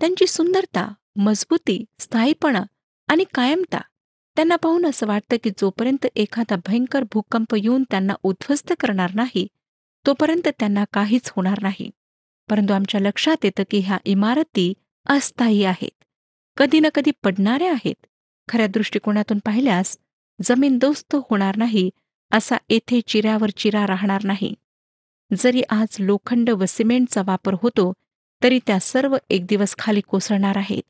त्यांची 0.00 0.26
सुंदरता 0.26 0.92
मजबूती 1.16 1.84
स्थायीपणा 1.98 2.62
आणि 3.08 3.24
कायमता 3.34 3.80
त्यांना 4.38 4.56
पाहून 4.56 4.86
असं 4.86 5.06
वाटतं 5.06 5.36
की 5.44 5.50
जोपर्यंत 5.50 6.06
एखादा 6.16 6.56
भयंकर 6.56 7.02
भूकंप 7.02 7.54
येऊन 7.54 7.84
त्यांना 7.90 8.14
उद्ध्वस्त 8.22 8.72
करणार 8.80 9.10
नाही 9.14 9.46
तोपर्यंत 10.06 10.48
त्यांना 10.48 10.84
काहीच 10.92 11.32
होणार 11.36 11.58
नाही. 11.62 11.90
परंतु 12.50 12.72
आमच्या 12.72 13.00
लक्षात 13.00 13.44
येतं 13.44 13.62
की 13.70 13.78
ह्या 13.78 13.98
इमारती 14.04 14.72
अस्थायी 15.06 15.64
आहेत. 15.64 16.04
कधी 16.56 16.80
ना 16.80 16.88
कधी 16.88 17.10
पडणाऱ्या 17.22 17.72
आहेत. 17.72 18.06
खऱ्या 18.48 18.66
दृष्टिकोनातून 18.66 19.38
पाहिल्यास 19.38 19.98
जमीनदोस्त 20.42 21.16
होणार 21.30 21.56
नाही 21.56 21.90
असा 22.32 22.56
येथे 22.68 23.00
चिऱ्यावर 23.00 23.50
चिरा 23.50 23.86
राहणार 23.86 24.24
नाही. 24.24 24.54
जरी 25.36 25.62
आज 25.70 25.96
लोखंड 25.98 26.50
व 26.50 26.64
सिमेंटचा 26.68 27.22
वापर 27.26 27.54
होतो 27.62 27.92
तरी 28.42 28.60
त्या 28.66 28.80
सर्व 28.80 29.16
एक 29.30 29.46
दिवस 29.46 29.74
खाली 29.78 30.00
कोसळणार 30.00 30.56
आहेत. 30.56 30.82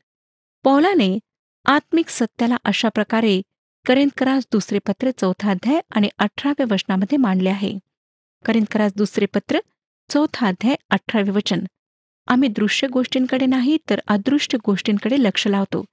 पौलाने 0.63 1.19
आत्मिक 1.65 2.09
सत्याला 2.09 2.55
अशा 2.63 2.89
प्रकारे 2.89 3.41
करिंदकरास 3.85 4.47
दुसरे 4.51 4.79
पत्र 4.79 5.11
चौथा 5.11 5.51
अध्याय 5.51 5.81
आणि 5.91 6.09
अठराव्या 6.17 6.65
वचनामध्ये 6.71 7.17
मांडले 7.17 7.49
आहे. 7.49 7.79
करिंदकरास 8.45 8.93
दुसरे 8.95 9.25
पत्र 9.25 9.59
चौथा 10.09 10.47
अध्याय 10.47 10.75
अठरावे 10.89 11.29
वचन. 11.31 11.59
आम्ही 12.27 12.49
दृश्य 12.49 12.87
गोष्टींकडे 12.87 13.45
नाही 13.45 13.77
तर 13.89 13.99
अदृश्य 14.07 14.57
गोष्टींकडे 14.65 15.15
लक्ष 15.19 15.47
लावतो. 15.47 15.85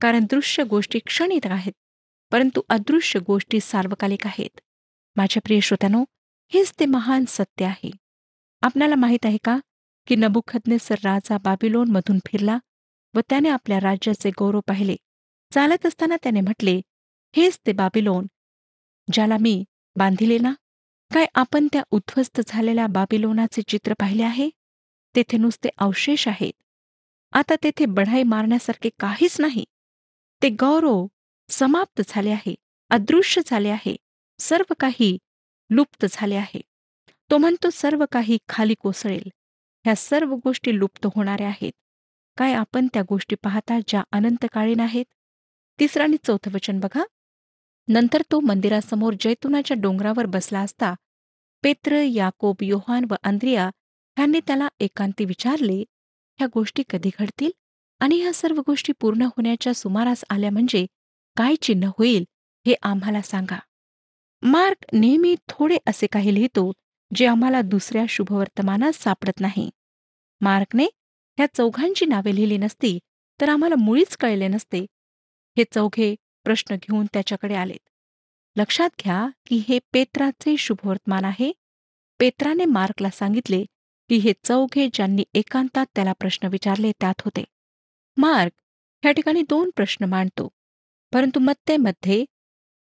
कारण 0.00 0.24
दृश्य 0.30 0.64
गोष्टी 0.64 0.98
क्षणित 0.98 1.46
आहेत 1.46 1.72
परंतु 2.32 2.62
अदृश्य 2.68 3.20
गोष्टी 3.20 3.60
सार्वकालिक 3.60 4.26
आहेत. 4.26 4.60
माझ्या 5.16 5.40
प्रिय 5.44 5.60
श्रोत्यानो 5.60 6.04
हेच 6.54 6.72
ते 6.80 6.86
महान 6.86 7.24
सत्य 7.28 7.64
आहे. 7.64 7.90
आपणाला 8.62 8.94
माहीत 8.94 9.26
आहे 9.26 9.38
का 9.44 9.58
की 10.06 10.16
नबुखदनेसर 10.16 10.94
राजा 11.04 11.38
बाबिलोनमधून 11.38 12.18
फिरला 12.18 12.58
व 13.14 13.20
त्याने 13.20 13.48
आपल्या 13.48 13.80
राज्याचे 13.80 14.30
गौरव 14.30 14.60
पाहिले. 14.60 14.96
चालत 15.52 15.86
असताना 15.86 16.16
त्याने 16.22 16.40
म्हटले 16.40 16.80
हेच 17.34 17.58
ते 17.66 17.72
बाबिलोन 17.72 18.26
ज्याला 19.08 19.36
मी 19.40 19.62
बांधिले 19.96 20.38
ना 20.38 20.52
काय 21.10 21.26
आपण 21.34 21.66
त्या 21.72 21.82
उद्ध्वस्त 21.90 22.40
झालेल्या 22.46 22.86
बाबिलोनाचे 22.86 23.62
चित्र 23.62 23.94
पाहिले 24.00 24.22
आहे? 24.22 24.48
तेथे 25.14 25.36
नुसते 25.36 25.68
अवशेष 25.78 26.26
आहेत. 26.28 26.52
आता 27.32 27.54
तेथे 27.62 27.86
बढाई 27.86 28.22
मारण्यासारखे 28.22 28.90
काहीच 28.98 29.40
नाही. 29.40 29.64
ते 30.42 30.48
गौरव 30.50 31.06
समाप्त 31.48 32.02
झाले 32.08 32.30
आहे 32.30 32.54
अदृश्य 32.90 33.40
झाले 33.46 33.68
आहे 33.68 33.96
सर्व 34.40 34.72
काही 34.80 35.16
लुप्त 35.70 36.06
झाले 36.10 36.34
आहे. 36.34 36.60
तो 37.30 37.38
म्हणतो 37.38 37.70
सर्व 37.70 38.04
काही 38.12 38.38
खाली 38.48 38.74
कोसळेल. 38.80 39.28
ह्या 39.84 39.94
सर्व 39.96 40.34
गोष्टी 40.44 40.78
लुप्त 40.78 41.06
होणाऱ्या 41.14 41.48
आहेत. 41.48 41.72
काय 42.38 42.54
आपण 42.54 42.86
त्या 42.86 43.02
गोष्टी 43.08 43.36
पाहता 43.42 43.78
ज्या 43.88 44.02
अनंतकालीन 44.12 44.80
आहेत? 44.80 45.04
तिसरं 45.80 46.04
आणि 46.04 46.16
चौथं 46.24 46.50
वचन 46.54 46.80
बघा. 46.80 47.02
नंतर 47.88 48.22
तो 48.30 48.40
मंदिरासमोर 48.40 49.14
जैतुनाच्या 49.20 49.76
डोंगरावर 49.80 50.26
बसला 50.26 50.60
असता 50.60 50.94
पेत्र 51.62 52.02
याकोब 52.02 52.56
योहान 52.62 53.04
व 53.10 53.14
अंद्रिया 53.22 53.70
ह्यांनी 54.16 54.40
त्याला 54.46 54.68
एकांती 54.80 55.24
विचारले 55.24 55.80
ह्या 56.38 56.46
गोष्टी 56.54 56.82
कधी 56.90 57.10
घडतील? 57.18 57.50
आणि 58.00 58.20
ह्या 58.20 58.32
सर्व 58.32 58.60
गोष्टी 58.66 58.92
पूर्ण 59.00 59.22
होण्याच्या 59.22 59.74
सुमारास 59.74 60.24
आल्या 60.30 60.50
म्हणजे 60.50 60.86
काय 61.36 61.54
चिन्ह 61.56 61.88
होईल 61.88 62.24
हे 62.66 62.74
आम्हाला 62.82 63.22
सांगा. 63.22 63.58
मार्क 64.42 64.84
नेहमी 64.92 65.34
थोडे 65.48 65.76
असे 65.86 66.06
काही 66.06 66.34
लिहितो 66.34 66.72
जे 67.14 67.26
आम्हाला 67.26 67.60
दुसऱ्या 67.62 68.04
शुभवर्तमानात 68.08 68.92
सापडत 68.92 69.40
नाही. 69.40 69.70
मार्कने 70.40 70.84
ह्या 71.38 71.46
चौघांची 71.54 72.06
नावे 72.06 72.34
लिहिली 72.34 72.58
नसती 72.58 72.98
तर 73.40 73.48
आम्हाला 73.48 73.74
मुळीच 73.74 74.16
कळले 74.16 74.48
नसते. 74.48 74.86
हे 75.56 75.64
चौघे 75.74 76.14
प्रश्न 76.44 76.74
घेऊन 76.74 77.06
त्याच्याकडे 77.12 77.54
आलेत. 77.54 77.88
लक्षात 78.56 78.90
घ्या 79.04 79.28
की 79.46 79.64
हे 79.68 79.78
पेत्राचे 79.92 80.56
शुभवर्तमान 80.56 81.24
आहे. 81.24 81.52
पेत्राने 82.18 82.64
मार्कला 82.64 83.10
सांगितले 83.10 83.64
की 84.08 84.16
हे 84.16 84.32
चौघे 84.44 84.88
ज्यांनी 84.94 85.24
एकांतात 85.34 85.86
त्याला 85.94 86.12
प्रश्न 86.12 86.46
विचारले 86.46 86.92
त्यात 87.00 87.14
होते. 87.20 87.44
मार्क 88.16 88.52
ह्या 89.02 89.12
ठिकाणी 89.12 89.42
दोन 89.42 89.70
प्रश्न 89.76 90.04
मांडतो. 90.04 90.48
परंतु 91.12 91.40
मत्तेमध्ये 91.40 92.24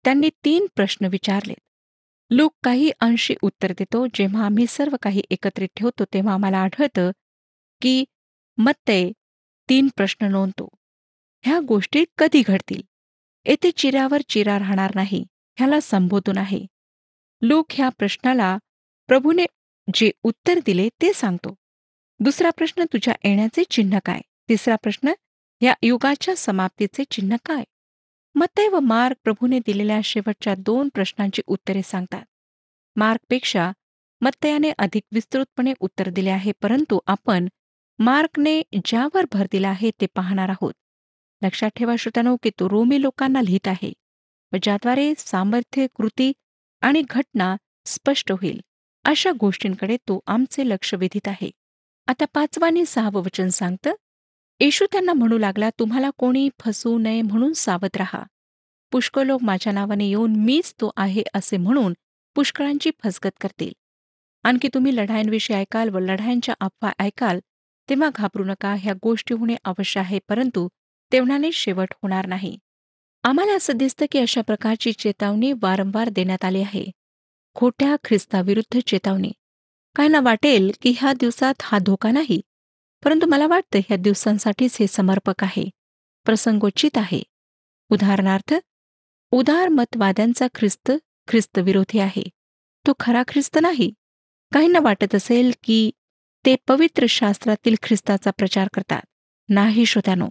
त्यांनी 0.03 0.29
तीन 0.45 0.67
प्रश्न 0.75 1.05
विचारलेत. 1.05 1.61
लूक 2.31 2.55
काही 2.63 2.91
अंशी 2.99 3.35
उत्तर 3.41 3.71
देतो. 3.71 4.05
जेव्हा 4.13 4.45
आम्ही 4.45 4.65
सर्व 4.67 4.95
काही 5.01 5.21
एकत्रित 5.29 5.67
ठेवतो 5.75 6.03
तेव्हा 6.13 6.33
आम्हाला 6.33 6.57
आढळतं 6.57 7.11
की 7.81 8.05
मत्ते 8.57 9.11
तीन 9.69 9.87
प्रश्न 9.95 10.25
नोंदतो. 10.25 10.67
ह्या 11.45 11.59
गोष्टी 11.59 12.05
कधी 12.17 12.41
घडतील? 12.47 12.81
येथे 13.45 13.71
चिऱ्यावर 13.71 14.21
चिरा 14.29 14.59
राहणार 14.59 14.91
नाही 14.95 15.25
ह्याला 15.57 15.79
संबोधून 15.79 16.37
आहे. 16.37 16.65
लोक 17.41 17.65
ह्या 17.69 17.89
प्रश्नाला 17.89 18.57
प्रभूने 19.07 19.45
जे 19.93 20.11
उत्तर 20.23 20.59
दिले 20.65 20.89
ते 21.01 21.13
सांगतो. 21.13 21.55
दुसरा 22.19 22.49
प्रश्न 22.49 22.83
तुझ्या 22.83 23.13
येण्याचे 23.23 23.63
चिन्ह 23.63 23.99
काय? 24.05 24.21
तिसरा 24.49 24.75
प्रश्न 24.75 25.11
या 25.61 25.73
युगाच्या 25.83 26.35
समाप्तीचे 26.35 27.03
चिन्ह 27.11 27.35
काय? 27.45 27.63
मत्तय 28.35 28.67
व 28.67 28.79
मार्क 28.79 29.17
प्रभूने 29.23 29.59
दिलेल्या 29.59 29.99
शेवटच्या 30.03 30.55
दोन 30.55 30.89
प्रश्नांची 30.93 31.41
उत्तरे 31.47 31.81
सांगतात. 31.81 32.25
मार्कपेक्षा 32.95 33.71
मत्तयाने 34.21 34.71
अधिक 34.77 35.03
विस्तृतपणे 35.11 35.73
उत्तर 35.79 36.09
दिले 36.09 36.29
आहे 36.29 36.51
परंतु 36.61 36.99
आपण 37.07 37.47
मार्कने 37.99 38.61
ज्यावर 38.85 39.25
भर 39.33 39.47
दिला 39.51 39.69
आहे 39.69 39.91
ते 40.01 40.05
पाहणार 40.05 40.49
आहोत. 40.49 40.73
लक्षात 41.41 41.69
ठेवा 41.75 41.95
श्रोत्यानो 41.95 42.35
की 42.43 42.49
तो 42.59 42.69
रोमी 42.69 43.01
लोकांना 43.01 43.41
लिहित 43.41 43.67
आहे. 43.67 43.91
व 44.53 44.57
ज्याद्वारे 44.63 45.13
सामर्थ्य 45.17 45.85
कृती 45.95 46.31
आणि 46.81 47.01
घटना 47.09 47.55
स्पष्ट 47.85 48.31
होईल 48.31 48.59
अशा 49.05 49.31
गोष्टींकडे 49.39 49.97
तो 49.97 50.19
आमचे 50.27 50.67
लक्ष 50.69 50.93
वेधित 50.93 51.27
आहे. 51.27 51.49
आता 52.07 52.25
पाचवानी 52.33 52.85
सहावं 52.85 53.21
वचन 53.21 53.49
सांगतं 53.49 53.93
येशू 54.59 54.85
त्यांना 54.91 55.13
म्हणू 55.13 55.37
लागला 55.37 55.69
तुम्हाला 55.79 56.09
कोणी 56.17 56.49
फसू 56.59 56.97
नये 56.97 57.21
म्हणून 57.21 57.53
सावध 57.53 57.97
राहा. 57.97 58.23
पुष्कळ 58.91 59.23
लोक 59.23 59.43
माझ्या 59.43 59.73
नावाने 59.73 60.05
येऊन 60.05 60.35
मीच 60.35 60.73
तो 60.81 60.91
आहे 60.97 61.23
असे 61.33 61.57
म्हणून 61.57 61.93
पुष्कळांची 62.35 62.91
फसगत 63.03 63.37
करतील. 63.41 63.71
आणखी 64.43 64.67
तुम्ही 64.73 64.95
लढायांविषयी 64.95 65.55
ऐकाल 65.55 65.89
व 65.89 65.99
लढायांच्या 65.99 66.55
अफवा 66.59 66.91
ऐकाल 66.99 67.39
तेव्हा 67.89 68.09
घाबरू 68.15 68.43
नका 68.43 68.75
ह्या 68.79 68.93
गोष्टी 69.03 69.33
होणे 69.33 69.55
अवश्य 69.63 69.99
आहे 69.99 70.19
परंतु 70.29 70.67
तेवढ्याने 71.11 71.51
शेवट 71.51 71.87
होणार 71.91 72.25
नाही. 72.25 72.57
आम्हाला 73.23 73.55
असं 73.55 73.77
दिसतं 73.77 74.05
की 74.11 74.19
अशा 74.19 74.41
प्रकारची 74.41 74.93
चेतावणी 74.93 75.53
वारंवार 75.53 76.09
देण्यात 76.09 76.45
आली 76.45 76.61
आहे. 76.61 76.85
खोट्या 77.53 77.95
ख्रिस्ताविरुद्ध 78.03 78.79
चेतावणी. 78.87 79.31
काहींना 79.95 80.19
वाटेल 80.19 80.71
की 80.81 80.93
ह्या 80.97 81.13
दिवसात 81.13 81.53
हा 81.61 81.77
धोका 81.77 82.11
नाही 82.11 82.41
परंतु 83.03 83.27
मला 83.27 83.47
वाटतं 83.47 83.79
ह्या 83.79 83.97
दिवसांसाठीच 83.97 84.77
हे 84.79 84.87
समर्पक 84.87 85.43
आहे. 85.43 85.69
प्रसंगोचित 86.25 86.97
आहे. 86.97 87.23
उदाहरणार्थ 87.89 88.53
उदारमतवाद्यांचा 89.31 90.47
ख्रिस्त 90.55 90.87
ख्रिस्त 90.87 91.31
ख्रिस्तविरोधी 91.31 91.99
आहे. 91.99 92.23
तो 92.87 92.91
खरा 92.99 93.23
ख्रिस्त 93.27 93.59
नाही. 93.61 93.93
काहींना 94.53 94.79
वाटत 94.79 95.15
असेल 95.15 95.51
की 95.63 95.91
ते 96.45 96.55
पवित्र 96.67 97.05
शास्त्रातील 97.09 97.75
ख्रिस्ताचा 97.83 98.31
प्रचार 98.31 98.67
करतात. 98.73 99.01
नाही 99.49 99.85
श्रोत्यानो 99.85 100.29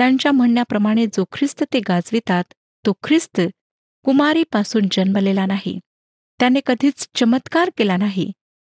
त्यांच्या 0.00 0.32
म्हणण्याप्रमाणे 0.32 1.06
जो 1.06 1.24
ख्रिस्त 1.32 1.62
ते 1.72 1.80
गाजवितात 1.80 2.44
तो 2.86 2.92
ख्रिस्त 3.02 3.40
कुमारीपासून 4.04 4.86
जन्मलेला 4.92 5.44
नाही. 5.46 5.78
त्याने 6.40 6.60
कधीच 6.66 7.08
चमत्कार 7.14 7.70
केला 7.78 7.96
नाही. 7.96 8.24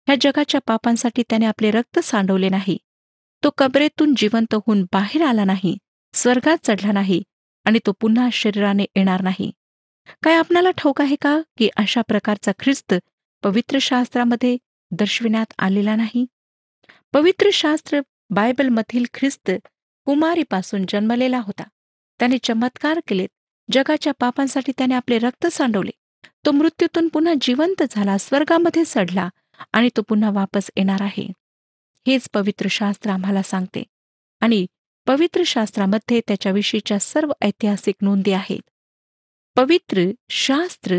ह्या 0.07 0.15
जगाच्या 0.21 0.61
पापांसाठी 0.67 1.23
त्याने 1.29 1.45
आपले 1.45 1.71
रक्त 1.71 1.99
सांडवले 1.99 2.49
नाही. 2.49 2.77
तो 3.43 3.49
कबरेतून 3.49 4.13
जिवंत 4.17 4.53
होऊन 4.53 4.83
बाहेर 4.83 5.21
आला 5.21 5.43
नाही 5.43 5.77
स्वर्गात 6.13 6.57
चढला 6.63 6.91
नाही 6.91 7.21
आणि 7.65 7.79
तो 7.85 7.91
पुन्हा 7.91 8.27
शरीराने 8.33 8.83
येणार 8.95 9.21
नाही. 9.21 9.51
काय 10.23 10.35
आपणाला 10.35 10.71
ठाऊक 10.71 11.01
आहे 11.01 11.15
का 11.21 11.41
की 11.57 11.69
अशा 11.77 12.01
प्रकारचा 12.01 12.51
ख्रिस्त 12.59 12.93
पवित्र 13.43 13.77
शास्त्रामध्ये 13.81 14.57
दर्शविण्यात 14.91 15.53
आलेला 15.59 15.95
नाही? 15.95 16.25
पवित्र 17.13 17.49
शास्त्र 17.53 17.99
बायबलमधील 18.29 19.05
ख्रिस्त 19.13 19.51
कुमारीपासून 20.05 20.85
जन्मलेला 20.89 21.39
होता. 21.39 21.63
त्याने 22.19 22.37
चमत्कार 22.43 22.99
केलेत. 23.07 23.29
जगाच्या 23.71 24.13
पापांसाठी 24.19 24.71
त्याने 24.77 24.93
आपले 24.93 25.19
रक्त 25.19 25.47
सांडवले. 25.47 25.91
तो 26.45 26.51
मृत्यूतून 26.51 27.07
पुन्हा 27.07 27.33
जिवंत 27.41 27.83
झाला 27.91 28.17
स्वर्गामध्ये 28.17 28.83
चढला 28.85 29.29
आणि 29.73 29.89
तो 29.97 30.01
पुन्हा 30.01 30.29
वापस 30.29 30.71
येणार 30.75 31.01
आहे. 31.01 31.27
हेच 32.07 32.29
पवित्र 32.33 32.67
शास्त्र 32.67 33.11
आम्हाला 33.11 33.41
सांगते. 33.41 33.83
आणि 34.39 34.65
पवित्र 35.07 35.43
शास्त्रामध्ये 35.45 36.21
त्याच्याविषयीच्या 36.27 36.99
सर्व 36.99 37.31
ऐतिहासिक 37.41 37.95
नोंदी 38.01 38.31
आहेत. 38.31 38.69
पवित्र 39.55 40.01
शास्त्र 40.29 40.95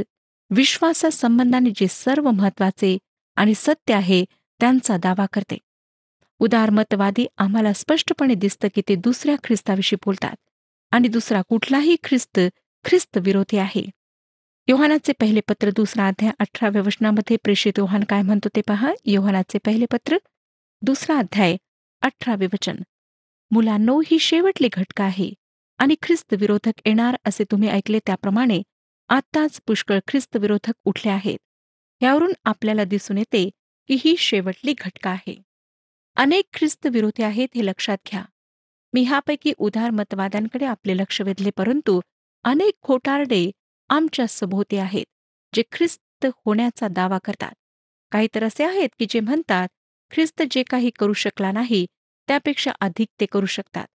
विश्वासासंबंधाने 0.50 1.70
जे 1.70 1.86
सर्व 1.88 2.30
महत्त्वाचे 2.30 2.98
आणि 3.36 3.54
सत्य 3.54 3.94
आहे 3.94 4.24
त्यांचा 4.60 4.96
दावा 4.96 5.26
करते. 5.32 5.58
उदारमतवादी 6.42 7.26
आम्हाला 7.38 7.72
स्पष्टपणे 7.72 8.34
दिसतं 8.34 8.68
की 8.74 8.82
ते 8.88 8.94
दुसऱ्या 8.94 9.36
ख्रिस्ताविषयी 9.44 9.96
बोलतात 10.04 10.36
आणि 10.90 11.08
दुसरा 11.08 11.42
कुठलाही 11.42 11.96
ख्रिस्त 12.04 12.40
ख्रिस्त 12.84 13.18
विरोधी 13.18 13.58
आहे. 13.58 13.82
योहानाचे 14.68 15.12
पहिले 15.20 15.40
पत्र 15.40 15.70
दुसरा 15.70 16.06
अध्याय 16.06 16.30
अठराव्या 16.38 16.82
वचनामध्ये 16.82 17.36
प्रेषित 17.36 17.72
योहान 17.78 18.04
काय 18.04 18.22
म्हणतो 18.22 18.48
ते 18.56 18.60
पहा. 18.60 18.92
योहानाचे 19.04 19.58
पहिले 19.58 19.86
पत्र 19.90 20.16
दुसरा 20.82 21.18
अध्याय 21.18 21.56
अठरावे 22.02 22.46
वचन. 22.46 22.76
मुलांनो 23.50 24.00
ही 24.00 24.18
शेवटली 24.18 24.68
घटका 24.72 25.04
आहे 25.04 25.32
आणि 25.78 25.94
ख्रिस्त 26.02 26.34
विरोधक 26.38 26.80
येणार 26.86 27.16
असे 27.24 27.44
तुम्ही 27.50 27.68
ऐकले 27.68 27.98
त्याप्रमाणे 27.98 28.62
आत्ताच 29.08 29.60
पुष्कळ 29.66 29.98
ख्रिस्त 30.08 30.36
विरोधक 30.36 30.72
उठले 30.84 31.10
आहेत. 31.10 31.38
यावरून 32.00 32.32
आपल्याला 32.44 32.84
दिसून 32.84 33.18
येते 33.18 33.50
की 33.88 33.96
ही 34.04 34.16
शेवटली 34.18 34.74
घटका 34.78 35.10
आहे. 35.10 35.42
अनेक 36.16 36.44
ख्रिस्त 36.52 36.86
विरोधी 36.86 37.22
आहेत 37.22 37.48
हे 37.54 37.64
लक्षात 37.66 37.98
घ्या. 38.10 38.22
मी 38.92 39.02
ह्यापैकी 39.02 39.52
उदार 39.58 39.90
मतवाद्यांकडे 39.90 40.64
आपले 40.64 40.96
लक्ष 40.96 41.20
वेधले 41.20 41.50
परंतु 41.50 42.00
अनेक 42.44 42.74
खोटारडे 42.82 43.50
आमच्या 43.90 44.26
सभोवती 44.28 44.76
आहेत 44.76 45.06
जे 45.52 45.62
ख्रिस्त 45.72 46.26
होण्याचा 46.26 46.88
दावा 46.88 47.18
करतात. 47.24 47.52
काही 48.12 48.28
तर 48.34 48.44
असे 48.44 48.64
आहेत 48.64 48.88
की 48.98 49.06
जे 49.10 49.20
म्हणतात 49.20 49.68
ख्रिस्त 50.10 50.42
जे 50.50 50.62
काही 50.62 50.90
करू 50.98 51.12
शकला 51.12 51.52
नाही 51.52 51.86
त्यापेक्षा 52.28 52.72
अधिक 52.80 53.08
ते 53.20 53.26
करू 53.26 53.46
शकतात. 53.46 53.86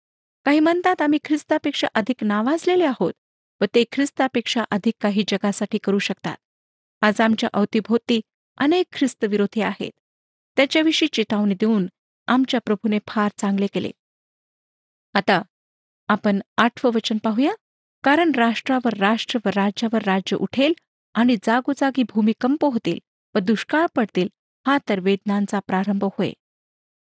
काही 0.46 0.60
म्हणतात 0.60 1.02
आम्ही 1.02 1.20
ख्रिस्तापेक्षा 1.24 1.88
अधिक 1.96 2.24
नावाजलेले 2.24 2.86
आहोत 2.86 3.14
व 3.62 3.66
ते 3.76 3.84
ख्रिस्तापेक्षा 3.92 4.64
अधिक 4.72 4.94
काही 5.02 5.24
जगासाठी 5.28 5.78
करू 5.78 6.00
शकतात. 6.00 6.38
आज 7.02 7.22
आमच्या 7.22 7.50
अवतीभोवती 7.54 8.20
अनेक 8.58 8.86
ख्रिस्त 8.92 9.24
विरोधी 9.24 9.62
आहेत. 9.62 9.92
त्याच्याविषयी 10.58 11.08
चेतावणी 11.14 11.56
देऊन 11.56 11.88
आमच्या 12.28 12.60
प्रभूने 12.60 13.00
फार 13.08 13.32
चांगले 13.38 13.68
केले. 13.68 13.92
आता 15.14 15.42
आपण 16.08 16.40
आठवं 16.58 16.92
वचन 16.96 17.18
पाहूया. 17.18 17.52
कारण 18.04 18.32
राष्ट्रावर 18.32 18.98
राष्ट्र 18.98 19.40
व 19.46 19.50
राज्यावर 19.56 20.02
राज्य 20.04 20.38
उठेल 20.38 20.74
आणि 21.14 21.36
जागोजागी 21.44 22.04
भूमिकंप 22.04 22.66
होतील 22.66 23.00
व 23.36 23.40
दुष्काळ 23.40 23.86
पडतील 23.96 24.28
हा 24.68 24.78
तर 24.90 25.00
वेदनांचा 25.00 25.60
प्रारंभ 25.60 26.04
होय. 26.04 26.32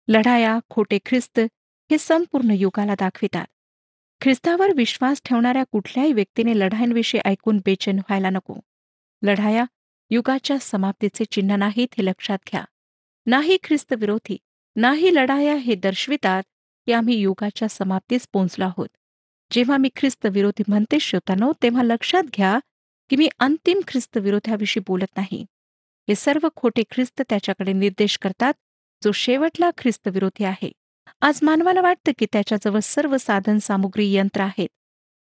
लढाया 0.08 0.60
खोटे 0.70 1.00
ख्रिस्त 1.06 1.40
हे 1.92 1.98
संपूर्ण 1.98 2.52
युगाला 2.52 2.96
दाखवितात. 2.96 3.46
ख्रिस्तावर 4.22 4.68
विश्वास 4.78 5.22
ठेवणाऱ्या 5.26 5.64
कुठल्याही 5.72 6.14
व्यक्तीने 6.14 6.60
लढायांविषयी 6.60 7.22
ऐकून 7.26 7.58
बेचैन 7.58 7.96
व्हायला 7.96 8.30
नको. 8.30 8.60
लढाया 9.22 9.66
युगाच्या 10.10 10.60
समाप्तीचे 10.60 11.26
चिन्ह 11.26 11.56
नाहीत 11.56 11.88
हे 11.98 12.06
लक्षात 12.06 12.40
घ्या. 12.52 12.66
नाही 13.26 13.58
ख्रिस्त 13.64 13.94
विरोधी 13.94 14.38
नाही 14.80 15.16
लढाया 15.16 15.56
हे 15.56 15.76
दर्शवितात 15.76 16.44
की 16.86 16.92
आम्ही 16.92 17.16
युगाच्या 17.16 17.68
समाप्तीस 17.68 18.28
पोहोचलो 18.34 18.66
आहोत. 18.66 18.88
जेव्हा 19.52 19.78
मी 19.78 19.90
ख्रिस्त 19.96 20.26
विरोधी 20.26 20.64
म्हणते 20.68 21.00
श्रोतानो 21.00 21.52
तेव्हा 21.64 21.84
लक्षात 21.84 22.24
घ्या 22.24 22.60
की 23.10 23.16
मी 23.16 23.30
अंतिम 23.40 23.80
ख्रिस्त 23.88 24.18
विरोधाविषयी 24.18 24.84
बोलत 24.88 25.18
नाही. 25.18 25.46
हे 26.10 26.16
सर्व 26.16 26.48
खोटे 26.56 26.84
ख्रिस्त 26.92 27.22
त्याच्याकडे 27.30 27.74
निर्देश 27.74 28.18
करतात 28.18 28.54
जो 29.04 29.12
शेवटला 29.12 29.70
ख्रिस्त 29.78 30.08
विरोधी 30.08 30.44
आहे. 30.44 30.72
आज 31.22 31.40
मानवाला 31.42 31.82
वाटतं 31.82 32.12
की 32.20 32.26
त्याच्याजवळ 32.26 32.80
सर्व 32.80 33.18
साधन 33.18 33.58
सामुग्री 33.58 34.14
यंत्र 34.14 34.42
आहेत. 34.42 34.70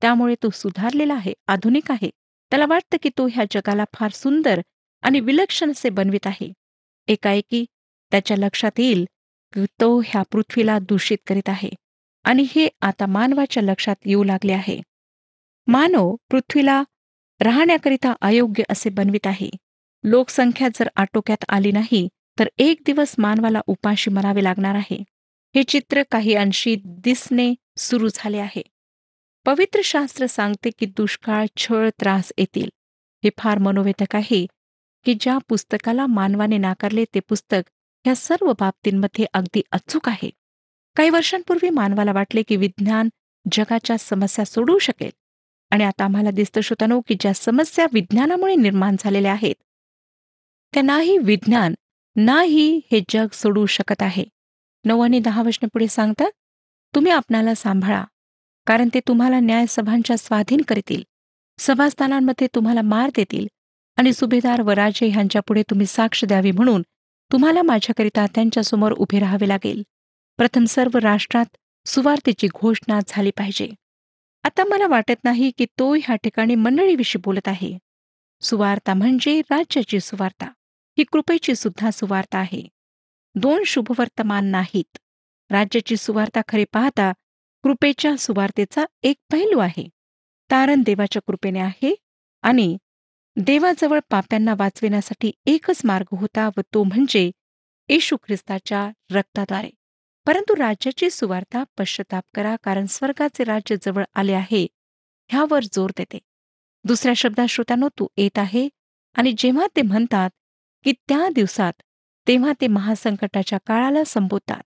त्यामुळे 0.02 0.36
तो 0.44 0.50
सुधारलेला 0.50 1.13
आहे 1.13 1.34
आधुनिक 1.48 1.91
आहे. 1.91 2.10
त्याला 2.52 2.65
वाटतं 2.70 2.98
की 3.04 3.10
तो 3.18 3.28
ह्या 3.28 3.46
जगाला 3.52 3.84
फार 3.94 4.12
सुंदर 4.12 4.62
आणि 5.02 5.20
विलक्षण 5.20 5.72
असे 5.72 5.89
बनवित 5.89 6.28
आहे. 6.28 6.54
एकाएकी 7.08 7.65
त्याच्या 8.12 8.38
लक्षात 8.38 8.80
येईल 8.80 9.06
तो 9.58 10.00
ह्या 10.00 10.24
पृथ्वीला 10.32 10.80
दूषित 10.80 11.18
करीत 11.28 11.50
आहे. 11.50 11.70
आणि 12.24 12.46
हे 12.56 12.70
आता 12.82 13.06
मानवाच्या 13.06 13.63
लक्षात 13.63 13.96
येऊ 14.06 14.24
लागले 14.24 14.54
आहे. 14.54 14.82
मानव 15.68 16.15
पृथ्वीला 16.30 16.84
राहण्याकरिता 17.39 18.13
अयोग्य 18.22 18.63
असे 18.70 18.89
बनवित 18.89 19.28
आहे. 19.28 19.50
लोकसंख्या 20.04 20.68
जर 20.76 20.88
आटोक्यात 20.96 21.46
आली 21.50 21.72
नाही 21.72 22.10
तर 22.39 22.48
एक 22.58 22.82
दिवस 22.86 23.15
मानवाला 23.18 23.62
उपाशी 23.68 24.12
मरावे 24.12 24.44
लागणार 24.44 24.76
आहे. 24.76 25.04
हे 25.56 25.63
चित्र 25.63 26.04
काही 26.12 26.34
अंशी 26.34 26.76
दिसणे 26.86 27.54
सुरू 27.78 28.08
झाले 28.13 28.38
आहे. 28.38 28.62
पवित्र 29.46 29.82
शास्त्र 29.84 30.26
सांगते 30.26 30.70
की 30.70 30.86
दुष्काळ 30.86 31.46
छळ 31.58 31.89
त्रास 31.89 32.32
येतील. 32.38 32.70
हे 33.24 33.30
फार 33.38 33.58
मनोवेधक 33.58 34.15
आहे 34.15 34.46
की 35.06 35.13
ज्या 35.20 35.38
पुस्तकाला 35.38 36.06
मानवाने 36.06 36.58
नाकारले 36.58 37.06
ते 37.15 37.20
पुस्तक 37.20 37.70
ह्या 38.06 38.15
सर्व 38.15 38.52
बाबतींमध्ये 38.60 39.26
अगदी 39.34 39.62
अचूक 39.72 40.10
आहे. 40.10 40.30
काही 40.96 41.10
वर्षांपूर्वी 41.10 41.70
मानवाला 41.70 42.12
वाटले 42.12 42.44
की 42.44 42.56
विज्ञान 42.56 43.10
जगाच्या 43.52 43.98
समस्या 43.98 44.46
सोडवू 44.46 44.78
शकेल. 44.80 45.10
आणि 45.72 45.84
आता 45.84 46.04
आम्हाला 46.04 46.32
दिसतं 46.32 46.62
श्रोतानो 46.62 47.02
की 47.08 47.15
ज्या 47.20 47.34
समस्या 47.34 47.86
विज्ञानामुळे 47.94 48.56
निर्माण 48.56 48.96
झालेल्या 49.00 49.32
आहेत 49.32 49.56
त्या 50.74 50.84
नाही 50.84 51.18
विज्ञान 51.18 51.74
नाही 52.15 52.82
हे 52.91 53.02
जग 53.10 53.28
सोडवू 53.34 53.65
शकत 53.65 54.02
आहे. 54.02 54.24
नऊ 54.86 55.02
आणि 55.02 55.20
दहा 55.20 55.41
वचन 55.41 55.68
पुढे 55.68 55.88
सांगतात 55.88 56.32
तुम्ही 56.96 57.12
आपणाला 57.12 57.56
सांभाळा 57.56 58.04
कारण 58.68 58.89
ते 58.94 59.00
तुम्हाला 59.00 59.39
न्यायसभांच्या 59.39 60.18
स्वाधीन 60.18 60.62
करतील. 60.62 61.04
सभास्थानांमध्ये 61.60 62.48
तुम्हाला 62.56 62.82
मार 62.82 63.10
देतील 63.15 63.48
आणि 63.98 64.13
सुभेदार 64.13 64.62
व 64.62 64.70
राजे 64.70 65.08
ह्यांच्यापुढे 65.08 65.63
तुम्ही 65.70 65.86
साक्ष 65.86 66.26
द्यावी 66.26 66.52
म्हणून 66.52 66.84
तुम्हाला 67.32 67.62
माझ्याकरिता 67.62 68.26
त्यांच्यासमोर 68.26 68.92
उभे 68.92 69.20
राहावे 69.20 69.48
लागेल. 69.48 69.84
प्रथम 70.38 70.64
सर्व 70.66 70.98
राष्ट्रात 70.98 71.58
सुवार्तेची 71.86 72.48
घोषणा 72.48 73.00
झाली 73.08 73.32
पाहिजे. 73.38 73.70
आता 74.44 74.64
मला 74.64 74.88
वाटत 74.88 75.24
नाही 75.24 75.52
की 75.58 75.66
तो 75.66 75.94
ह्या 75.94 76.16
ठिकाणी 76.16 76.56
मंडळीविषयी 76.56 77.22
बोलत 77.26 77.48
आहे. 77.48 77.78
सुवार्ता 78.42 78.94
म्हणजे 78.94 79.42
राज्याची 79.50 80.00
सुवार्ता. 80.00 80.46
ही 80.98 81.04
कृपेची 81.04 81.56
सुद्धा 81.56 81.92
सुवार्ता 81.92 82.38
आहे. 82.38 82.68
दोन 83.36 83.64
शुभवर्तमान 83.64 84.46
नाहीत. 84.46 84.98
राज्याची 85.52 85.98
सुवार्ता 85.98 86.42
खरे 86.48 86.66
पाहता 86.74 87.12
कृपेच्या 87.64 88.18
सुवार्तेचा 88.18 88.86
एक 89.04 89.16
पैलू 89.32 89.60
आहे. 89.60 89.90
तारण 90.52 90.82
देवाच्या 90.82 91.22
कृपेने 91.22 91.60
आहे 91.60 91.96
आणि 92.42 92.78
देवाजवळ 93.38 94.00
पाप्यांना 94.10 94.54
वाचविण्यासाठी 94.58 95.32
एकच 95.45 95.82
मार्ग 95.84 96.17
होता 96.17 96.48
व 96.58 96.62
तो 96.74 96.84
म्हणजे 96.84 97.32
येशू 97.89 98.17
ख्रिस्ताच्या 98.17 98.89
रक्ताद्वारे. 99.12 99.69
परंतु 100.26 100.56
राज्याची 100.56 101.10
सुवार्ता 101.10 101.63
पश्चाताप 101.78 102.24
करा 102.36 102.56
कारण 102.63 102.86
स्वर्गाचे 102.86 103.43
राज्य 103.43 103.76
जवळ 103.82 104.04
आले 104.15 104.34
आहे 104.34 104.67
ह्यावर 105.30 105.63
जोर 105.63 105.89
देते. 105.98 106.19
दुसऱ्या 106.86 107.13
शब्दात 107.13 107.48
श्रोत्यानो 107.48 107.89
तू 107.89 108.08
येत 108.17 108.38
आहे 108.38 108.67
आणि 109.15 109.34
जेव्हा 109.38 109.67
ते 109.76 109.82
म्हणतात 109.82 110.30
की 110.84 110.91
त्या 110.91 111.28
दिवसात 111.36 111.74
तेव्हा 112.28 112.54
ते 112.62 112.67
महासंकटाच्या 112.67 113.60
काळाला 113.65 114.04
संबोधतात 114.04 114.62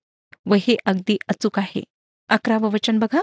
व 0.45 0.53
हे 0.53 0.75
अगदी 0.85 1.17
अचूक 1.27 1.59
आहे. 1.59 1.83
अकरावं 2.29 2.71
वचन 2.71 2.99
बघा. 2.99 3.21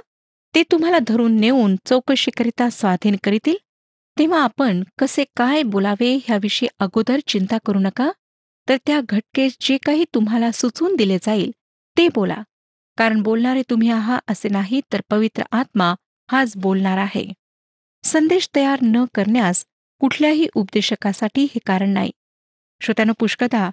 ते 0.55 0.63
तुम्हाला 0.63 0.99
धरून 1.07 1.41
नेऊन 1.41 1.77
चौकशीकरिता 1.85 2.71
स्वाधीन 2.71 3.17
करीतील 3.25 3.57
तेव्हा 4.17 4.41
आपण 4.43 4.83
कसे 4.99 5.25
काय 5.37 5.63
बोलावे 5.63 6.15
ह्याविषयी 6.27 6.69
अगोदर 6.81 7.21
चिंता 7.29 7.59
करू 7.67 7.79
नका? 7.79 8.11
तर 8.69 8.77
त्या 8.87 9.01
घटकेस 9.01 9.57
जे 9.61 9.77
काही 9.79 10.05
तुम्हाला 10.15 10.51
सुचवून 10.53 10.95
दिले 10.97 11.17
जाईल 11.23 11.51
ते 11.97 12.07
बोला. 12.15 12.43
कारण 12.99 13.21
बोलणारे 13.23 13.63
तुम्ही 13.71 13.91
आहात 13.91 14.31
असे 14.31 14.49
नाही 14.49 14.81
तर 14.93 15.01
पवित्र 15.11 15.43
आत्मा 15.53 15.95
हाच 16.29 16.53
बोलणार 16.57 16.99
आहे. 16.99 17.25
संदेश 18.05 18.49
तयार 18.57 18.79
न 18.83 19.05
करण्यास 19.15 19.65
कुठल्याही 20.01 20.47
उपदेशकासाठी 20.55 21.45
हे 21.45 21.59
कारण 21.67 21.91
नाही. 21.91 22.11
श्रोत्यानं 22.81 23.13
पुष्कदा 23.19 23.69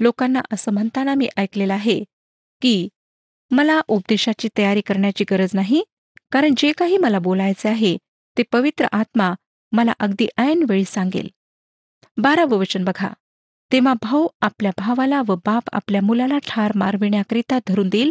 लोकांना 0.00 0.40
असं 0.52 0.72
म्हणताना 0.72 1.14
मी 1.14 1.28
ऐकलेलं 1.36 1.72
आहे 1.74 2.02
की 2.62 2.88
मला 3.50 3.80
उपदेशाची 3.88 4.48
तयारी 4.58 4.80
करण्याची 4.80 5.24
गरज 5.30 5.50
नाही 5.54 5.82
कारण 6.32 6.54
जे 6.56 6.72
काही 6.72 6.96
मला 6.98 7.18
बोलायचे 7.18 7.68
आहे 7.68 7.96
ते 8.36 8.42
पवित्र 8.52 8.86
आत्मा 8.92 9.32
मला 9.72 9.92
अगदी 9.98 10.28
ऐन 10.36 10.64
वेळी 10.68 10.84
सांगेल. 10.84 11.28
बारावं 12.16 12.58
वचन 12.58 12.84
बघा. 12.84 13.08
तेव्हा 13.72 13.94
भाऊ 14.02 14.28
आपल्या 14.40 14.72
भावाला 14.78 15.22
व 15.26 15.34
बाप 15.34 15.62
आपल्या 15.72 16.02
मुलाला 16.02 16.38
ठार 16.38 16.72
मारविण्याकरिता 16.74 17.58
धरून 17.68 17.88
देईल 17.88 18.10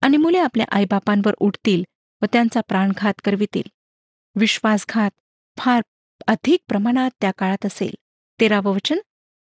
आणि 0.00 0.16
मुले 0.16 0.38
आपल्या 0.38 0.66
आईबापांवर 0.70 1.34
उठतील 1.38 1.84
व 2.22 2.26
त्यांचा 2.32 2.60
प्राणघात 2.60 3.14
करवितील. 3.24 3.62
विश्वासघात 4.34 5.10
फार 5.56 5.82
अधिक 6.26 6.60
प्रमाणात 6.68 7.10
त्या 7.20 7.30
काळात 7.38 7.66
असेल. 7.66 7.94
तेरावं 8.40 8.74
वचन. 8.74 8.98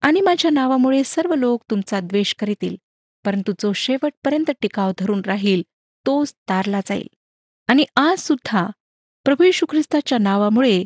आणि 0.02 0.22
माझ्या 0.22 0.52
नावामुळे 0.52 1.04
सर्व 1.04 1.36
लोक 1.36 1.64
तुमचा 1.72 2.00
द्वेष 2.00 2.36
करीतील 2.40 2.76
परंतु 3.26 3.52
जो 3.62 3.74
शेवटपर्यंत 3.74 4.52
टिकाव 4.62 4.92
धरून 4.98 5.22
राहील 5.26 5.64
तोच 6.06 6.34
तारला 6.34 6.80
जाईल. 6.86 7.08
आणि 7.68 7.86
आज 7.96 8.20
सुद्धा 8.20 8.68
प्रभू 9.24 9.50
ख्रिस्ताच्या 9.70 10.18
नावामुळे 10.18 10.86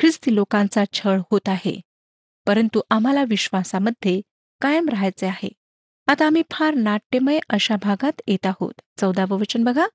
ख्रिस्ती 0.00 0.34
लोकांचा 0.34 0.84
छळ 0.92 1.20
होत 1.30 1.48
आहे. 1.48 1.80
परंतु 2.46 2.80
आम्हाला 2.90 3.24
विश्वासामध्ये 3.24 4.20
कायम 4.60 4.88
राहायचे 4.88 5.26
आहे. 5.26 5.48
आता 6.06 6.26
आम्ही 6.26 6.42
फार 6.50 6.74
नाट्यमय 6.74 7.38
अशा 7.48 7.76
भागात 7.76 8.20
येत 8.26 8.46
आहोत. 8.46 8.80
चौदावं 9.00 9.38
वचन 9.38 9.64
बघा. 9.64 9.86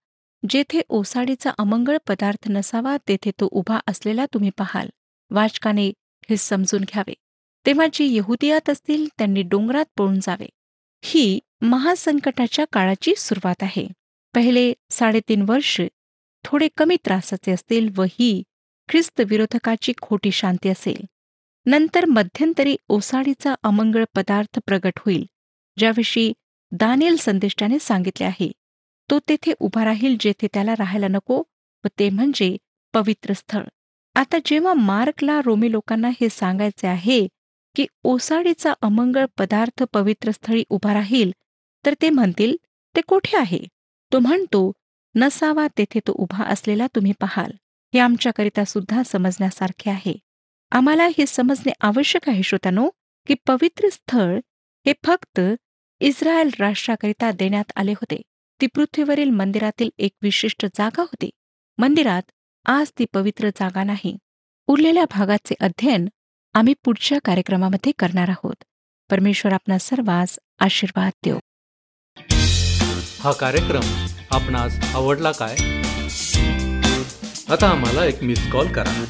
जेथे 0.50 0.82
ओसाडीचा 0.90 1.52
अमंगळ 1.58 1.98
पदार्थ 2.08 2.50
नसावा 2.50 2.98
तेथे 3.08 3.32
तो 3.32 3.48
उभा 3.52 3.80
असलेला 3.88 4.26
तुम्ही 4.26 4.50
पाहाल. 4.50 4.90
वाचकाने 5.32 5.88
हे 6.30 6.38
समजून 6.38 6.82
घ्यावे. 6.82 7.14
तेव्हा 7.66 7.86
जे 7.94 8.16
यहुदियात 8.16 8.70
असतील 8.70 9.08
त्यांनी 9.18 9.42
डोंगरात 9.42 9.86
पळून 9.98 10.20
जावे. 10.20 10.50
ही 11.04 11.40
महासंकटाच्या 11.62 12.66
काळाची 12.74 13.14
सुरुवात 13.18 13.64
आहे. 13.64 13.88
पहिले 14.36 14.74
साडेतीन 14.90 15.46
वर्ष 15.48 15.82
थोडे 16.44 16.68
कमी 16.78 16.98
त्रासाचे 17.06 17.52
असतील 17.52 17.90
व 17.98 18.04
ही 18.04 18.44
ख्रिस्त 18.90 19.22
विरोधकाची 19.28 19.94
खोटी 20.02 20.32
शांती 20.32 20.70
असेल. 20.70 21.04
नंतर 21.66 22.06
मध्यंतरी 22.06 22.76
ओसाडीचा 22.90 23.54
अमंगळ 23.64 24.04
पदार्थ 24.16 24.60
प्रगट 24.66 25.00
होईल 25.00 25.26
ज्याविषयी 25.78 26.34
दानियल 26.72 27.16
संदेष्टाने 27.16 27.80
सांगितले 27.80 28.26
आहे. 28.26 28.52
तो 29.10 29.20
तेथे 29.20 29.54
उभा 29.60 29.86
राहील 29.86 30.16
जेथे 30.20 30.48
त्याला 30.54 30.74
राहायला 30.74 31.08
नको 31.08 31.44
व 31.84 31.88
ते 32.00 32.10
म्हणजे 32.10 32.56
पवित्र 32.94 33.34
स्थळ. 33.34 33.64
आता 34.16 34.38
जेव्हा 34.46 34.74
मार्कला 34.74 35.40
रोमी 35.46 35.72
लोकांना 35.72 36.10
हे 36.22 36.30
सांगायचे 36.30 36.88
आहे 36.88 37.28
की 37.76 37.86
ओसाडीचा 38.04 38.74
अमंगळ 38.82 39.26
पदार्थ 39.38 39.84
पवित्र 39.94 40.32
स्थळी 40.32 40.64
उभा 40.70 40.94
राहील 40.94 41.32
तर 41.86 41.94
ते 42.02 42.10
म्हणतील 42.10 42.56
ते 42.96 43.02
कोठे 43.02 43.38
आहे? 43.38 43.60
तो 44.12 44.20
म्हणतो 44.20 44.72
नसावा 45.16 45.68
तेथे 45.78 46.00
तो 46.08 46.12
उभा 46.12 46.44
असलेला 46.44 46.88
तुम्ही 46.88 47.12
पाहाल. 47.12 47.52
हे 47.96 48.00
आमच्याकरिता 48.00 48.66
सुद्धा 48.66 49.04
समजण्यासारखे 49.04 49.90
आहे. 49.90 50.20
आम्हाला 50.72 51.08
हे 51.18 51.26
समजणे 51.26 51.72
आवश्यक 51.82 52.30
आहे 52.30 52.44
श्रोतानो 52.44 52.90
की 53.28 53.36
पवित्र 53.48 53.90
स्थळ 53.90 54.40
हे 54.86 54.94
फक्त 55.04 55.42
इस्रायल 56.00 56.50
राष्ट्राकरिता 56.60 57.32
देण्यात 57.32 57.72
आले 57.76 57.92
होते. 57.92 58.22
ती 58.62 58.68
पृथ्वीवरील 58.68 59.30
मंदिरातील 59.30 59.90
एक 59.98 60.12
विशिष्ट 60.22 60.66
जागा 60.66 61.02
होती. 61.02 61.30
मंदिरात 61.78 62.32
आज 62.66 62.92
ती 63.00 63.06
पवित्र 63.14 63.50
जागा 63.50 63.84
नाही. 63.84 64.18
उरलेल्या 64.68 65.06
भागाचे 65.10 65.56
अध्ययन 65.60 66.08
आम्ही 66.54 66.74
पुढच्या 66.84 67.18
कार्यक्रमामध्ये 67.26 67.92
करणार 68.00 68.30
आहोत. 68.30 68.64
परमेश्वर 69.10 69.54
आपणा 69.54 69.78
सर्वांस 69.78 70.40
आशीर्वाद 70.60 71.12
देव. 71.24 71.40
हा 73.20 73.32
कार्यक्रम 73.32 74.06
आपणास 74.32 74.96
आवडला 74.96 75.32
काय? 75.32 75.85
आता 77.52 77.68
आम्हाला 77.68 78.06
एक 78.06 78.24
मिस 78.24 78.52
कॉल 78.52 78.68
करा. 78.68 79.06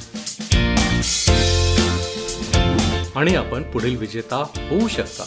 आणि 3.15 3.35
आपण 3.35 3.63
पुढील 3.63 3.97
विजेता 3.97 4.35
होऊ 4.35 4.87
शकता. 4.87 5.23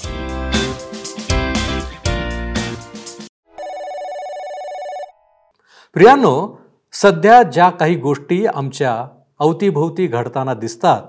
प्रियानो 5.94 6.56
सध्या 6.92 7.42
ज्या 7.42 7.70
काही 7.70 7.94
गोष्टी 7.94 8.46
आमच्या 8.46 9.06
अवतीभोवती 9.38 10.06
घडताना 10.06 10.54
दिसतात 10.54 11.02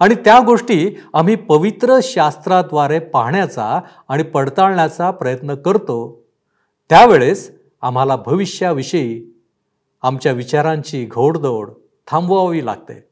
आणि 0.00 0.14
त्या 0.14 0.40
गोष्टी 0.40 0.96
आम्ही 1.14 1.34
पवित्र 1.34 1.98
शास्त्राद्वारे 2.02 2.98
पाहण्याचा 2.98 3.80
आणि 4.08 4.22
पडताळण्याचा 4.22 5.10
प्रयत्न 5.10 5.54
करतो 5.54 6.22
त्यावेळेस 6.88 7.50
आम्हाला 7.82 8.16
भविष्याविषयी 8.16 9.31
आमच्या 10.02 10.32
विचारांची 10.32 11.06
घोडदौड 11.06 11.70
थांबवावी 12.06 12.66
लागते. 12.66 13.08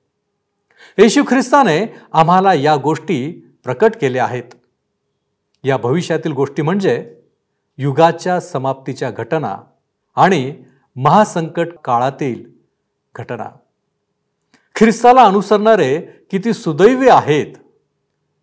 येशू 0.98 1.22
ख्रिस्ताने 1.28 1.94
आम्हाला 2.12 2.54
या 2.54 2.76
गोष्टी 2.76 3.46
प्रकट 3.64 3.96
केल्या 4.00 4.24
आहेत. 4.24 4.44
या 5.64 5.76
भविष्यातील 5.76 6.32
गोष्टी 6.32 6.62
म्हणजे 6.62 7.16
युगाच्या 7.78 8.40
समाप्तीच्या 8.40 9.10
घटना 9.10 9.56
आणि 10.16 10.54
महासंकट 10.96 11.68
काळातील 11.84 12.44
घटना. 13.14 13.50
ख्रिस्ताला 14.74 15.24
अनुसरणारे 15.24 16.00
किती 16.00 16.52
सुदैवी 16.52 17.08
आहेत 17.08 17.54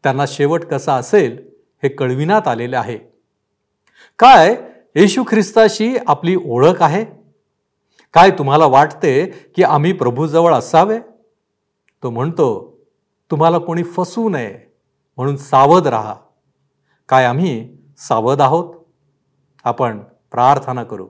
त्यांना 0.03 0.25
शेवट 0.27 0.65
कसा 0.65 0.95
असेल 0.95 1.47
हे 1.83 1.89
कळविण्यात 1.89 2.47
आलेले 2.47 2.75
आहे. 2.75 2.99
काय 4.19 4.55
येशू 4.95 5.23
ख्रिस्ताशी 5.27 5.95
आपली 6.07 6.36
ओळख 6.45 6.81
आहे? 6.81 7.27
काय 8.17 8.30
तुम्हाला 8.32 8.65
वाटते 8.65 9.25
की 9.56 9.63
आम्ही 9.63 9.93
प्रभूजवळ 9.93 10.53
असावे? 10.53 10.99
तो 12.03 12.10
म्हणतो 12.10 12.77
तुम्हाला 13.32 13.58
कोणी 13.58 13.84
फसवू 13.84 14.30
नये 14.30 14.60
म्हणून 15.17 15.38
सावध 15.38 15.88
राहा. 15.88 16.15
काय 17.10 17.25
आम्ही 17.25 17.77
सावध 17.97 18.41
आहोत? 18.41 18.75
आपण 19.63 19.99
प्रार्थना 20.32 20.84
करू. 20.84 21.08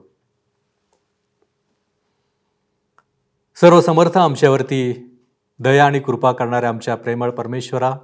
सर्वसमर्थ 3.60 4.18
आमच्यावरती 4.18 5.10
दया 5.58 5.86
आणि 5.86 6.00
कृपा 6.00 6.32
करणाऱ्या 6.32 6.68
आमच्या 6.68 6.94
प्रेमळ 6.94 7.30
परमेश्वरा 7.30 7.96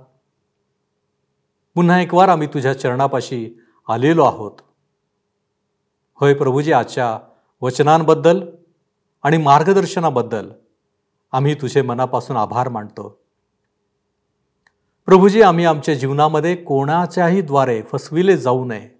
पुन्हा 1.74 2.00
एक 2.00 2.14
वार 2.14 2.28
आम्ही 2.28 2.46
तुझ्या 2.46 2.78
चरणापाशी 2.78 3.60
आलेलो 3.88 4.24
आहोत. 4.24 4.52
होय 6.14 6.34
प्रभूजी 6.34 6.72
आजच्या 6.72 7.18
वचनांबद्दल 7.60 8.46
आणि 9.24 9.36
मार्गदर्शनाबद्दल 9.36 10.50
आम्ही 11.32 11.54
तुझे 11.54 11.82
मनापासून 11.82 12.36
आभार 12.36 12.68
मानतो. 12.68 13.20
प्रभूजी 15.06 15.42
आम्ही 15.42 15.64
आमच्या 15.64 15.94
जीवनामध्ये 15.94 16.56
कोणाच्याही 16.56 17.40
द्वारे 17.40 17.82
फसविले 17.82 18.36
जाऊ 18.36 18.64
नये 18.64 18.90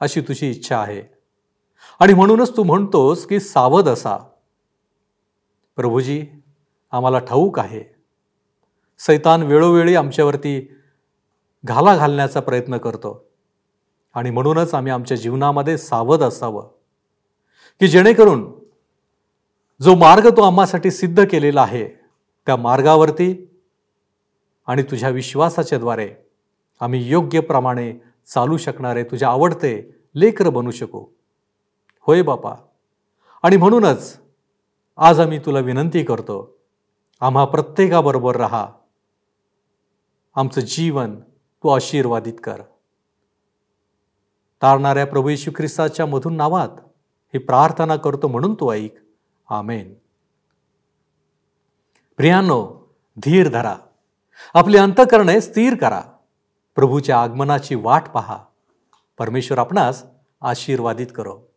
अशी 0.00 0.20
तुझी 0.20 0.50
इच्छा 0.50 0.78
आहे. 0.78 1.02
आणि 2.00 2.14
म्हणूनच 2.14 2.56
तू 2.56 2.62
म्हणतोस 2.62 3.26
की 3.26 3.40
सावध 3.40 3.88
असा. 3.88 4.16
प्रभूजी 5.76 6.26
आम्हाला 6.90 7.18
ठाऊक 7.18 7.58
आहे. 7.58 7.94
सैतान 8.98 9.42
वेळोवेळी 9.42 9.94
आमच्यावरती 9.94 10.72
घाला 11.64 11.96
घालण्याचा 11.96 12.40
प्रयत्न 12.40 12.76
करतो. 12.76 13.28
आणि 14.14 14.30
म्हणूनच 14.30 14.74
आम्ही 14.74 14.92
आमच्या 14.92 15.16
जीवनामध्ये 15.16 15.78
सावध 15.78 16.22
असावं. 16.22 16.68
की 17.80 17.88
जेणेकरून 17.88 18.63
जो 19.84 19.94
मार्ग 19.94 20.36
तो 20.36 20.42
आम्हासाठी 20.42 20.90
सिद्ध 20.90 21.24
केलेला 21.30 21.62
आहे 21.62 21.88
त्या 22.46 22.56
मार्गावरती 22.56 23.60
आणि 24.66 24.82
तुझ्या 24.82 25.08
विश्वासाच्या 25.08 25.78
द्वारे 25.78 26.14
आम्ही 26.80 27.10
योग्य 27.10 27.40
प्रमाणे 27.40 27.92
चालू 28.26 28.56
शकणारे 28.56 29.04
तुझ्या 29.04 29.28
आवडते 29.28 29.96
लेकर 30.14 30.48
बनू 30.48 30.70
शकू. 30.70 31.06
होय 32.00 32.22
बापा. 32.22 32.54
आणि 33.42 33.56
म्हणूनच 33.56 34.20
आज 34.96 35.20
आम्ही 35.20 35.38
तुला 35.38 35.58
विनंती 35.58 36.04
करतो 36.04 36.58
आम्हा 37.20 37.44
प्रत्येकाबरोबर 37.44 38.36
राहा. 38.36 38.66
आमचं 40.34 40.60
जीवन 40.60 41.20
तू 41.62 41.68
आशीर्वादित 41.68 42.34
कर. 42.44 42.62
तारणाऱ्या 44.62 45.06
प्रभू 45.06 45.28
येशू 45.28 45.50
ख्रिस्ताच्या 45.56 46.06
मधून 46.06 46.36
नावात 46.36 46.68
ही 47.34 47.38
प्रार्थना 47.38 47.96
करतो 47.96 48.28
म्हणून 48.28 48.54
तू 48.54 48.72
ऐक. 48.72 49.03
आमेन. 49.50 49.94
प्रियांनो 52.16 52.92
धीर 53.16 53.48
धरा. 53.48 53.76
आपली 54.54 54.76
अंतकरणे 54.76 55.40
स्थिर 55.40 55.76
करा. 55.76 56.00
प्रभूच्या 56.74 57.22
आगमनाची 57.22 57.74
वाट 57.74 58.08
पहा. 58.08 58.44
परमेश्वर 59.18 59.58
आपणास 59.58 60.04
आशीर्वादित 60.40 61.06
करो. 61.14 61.53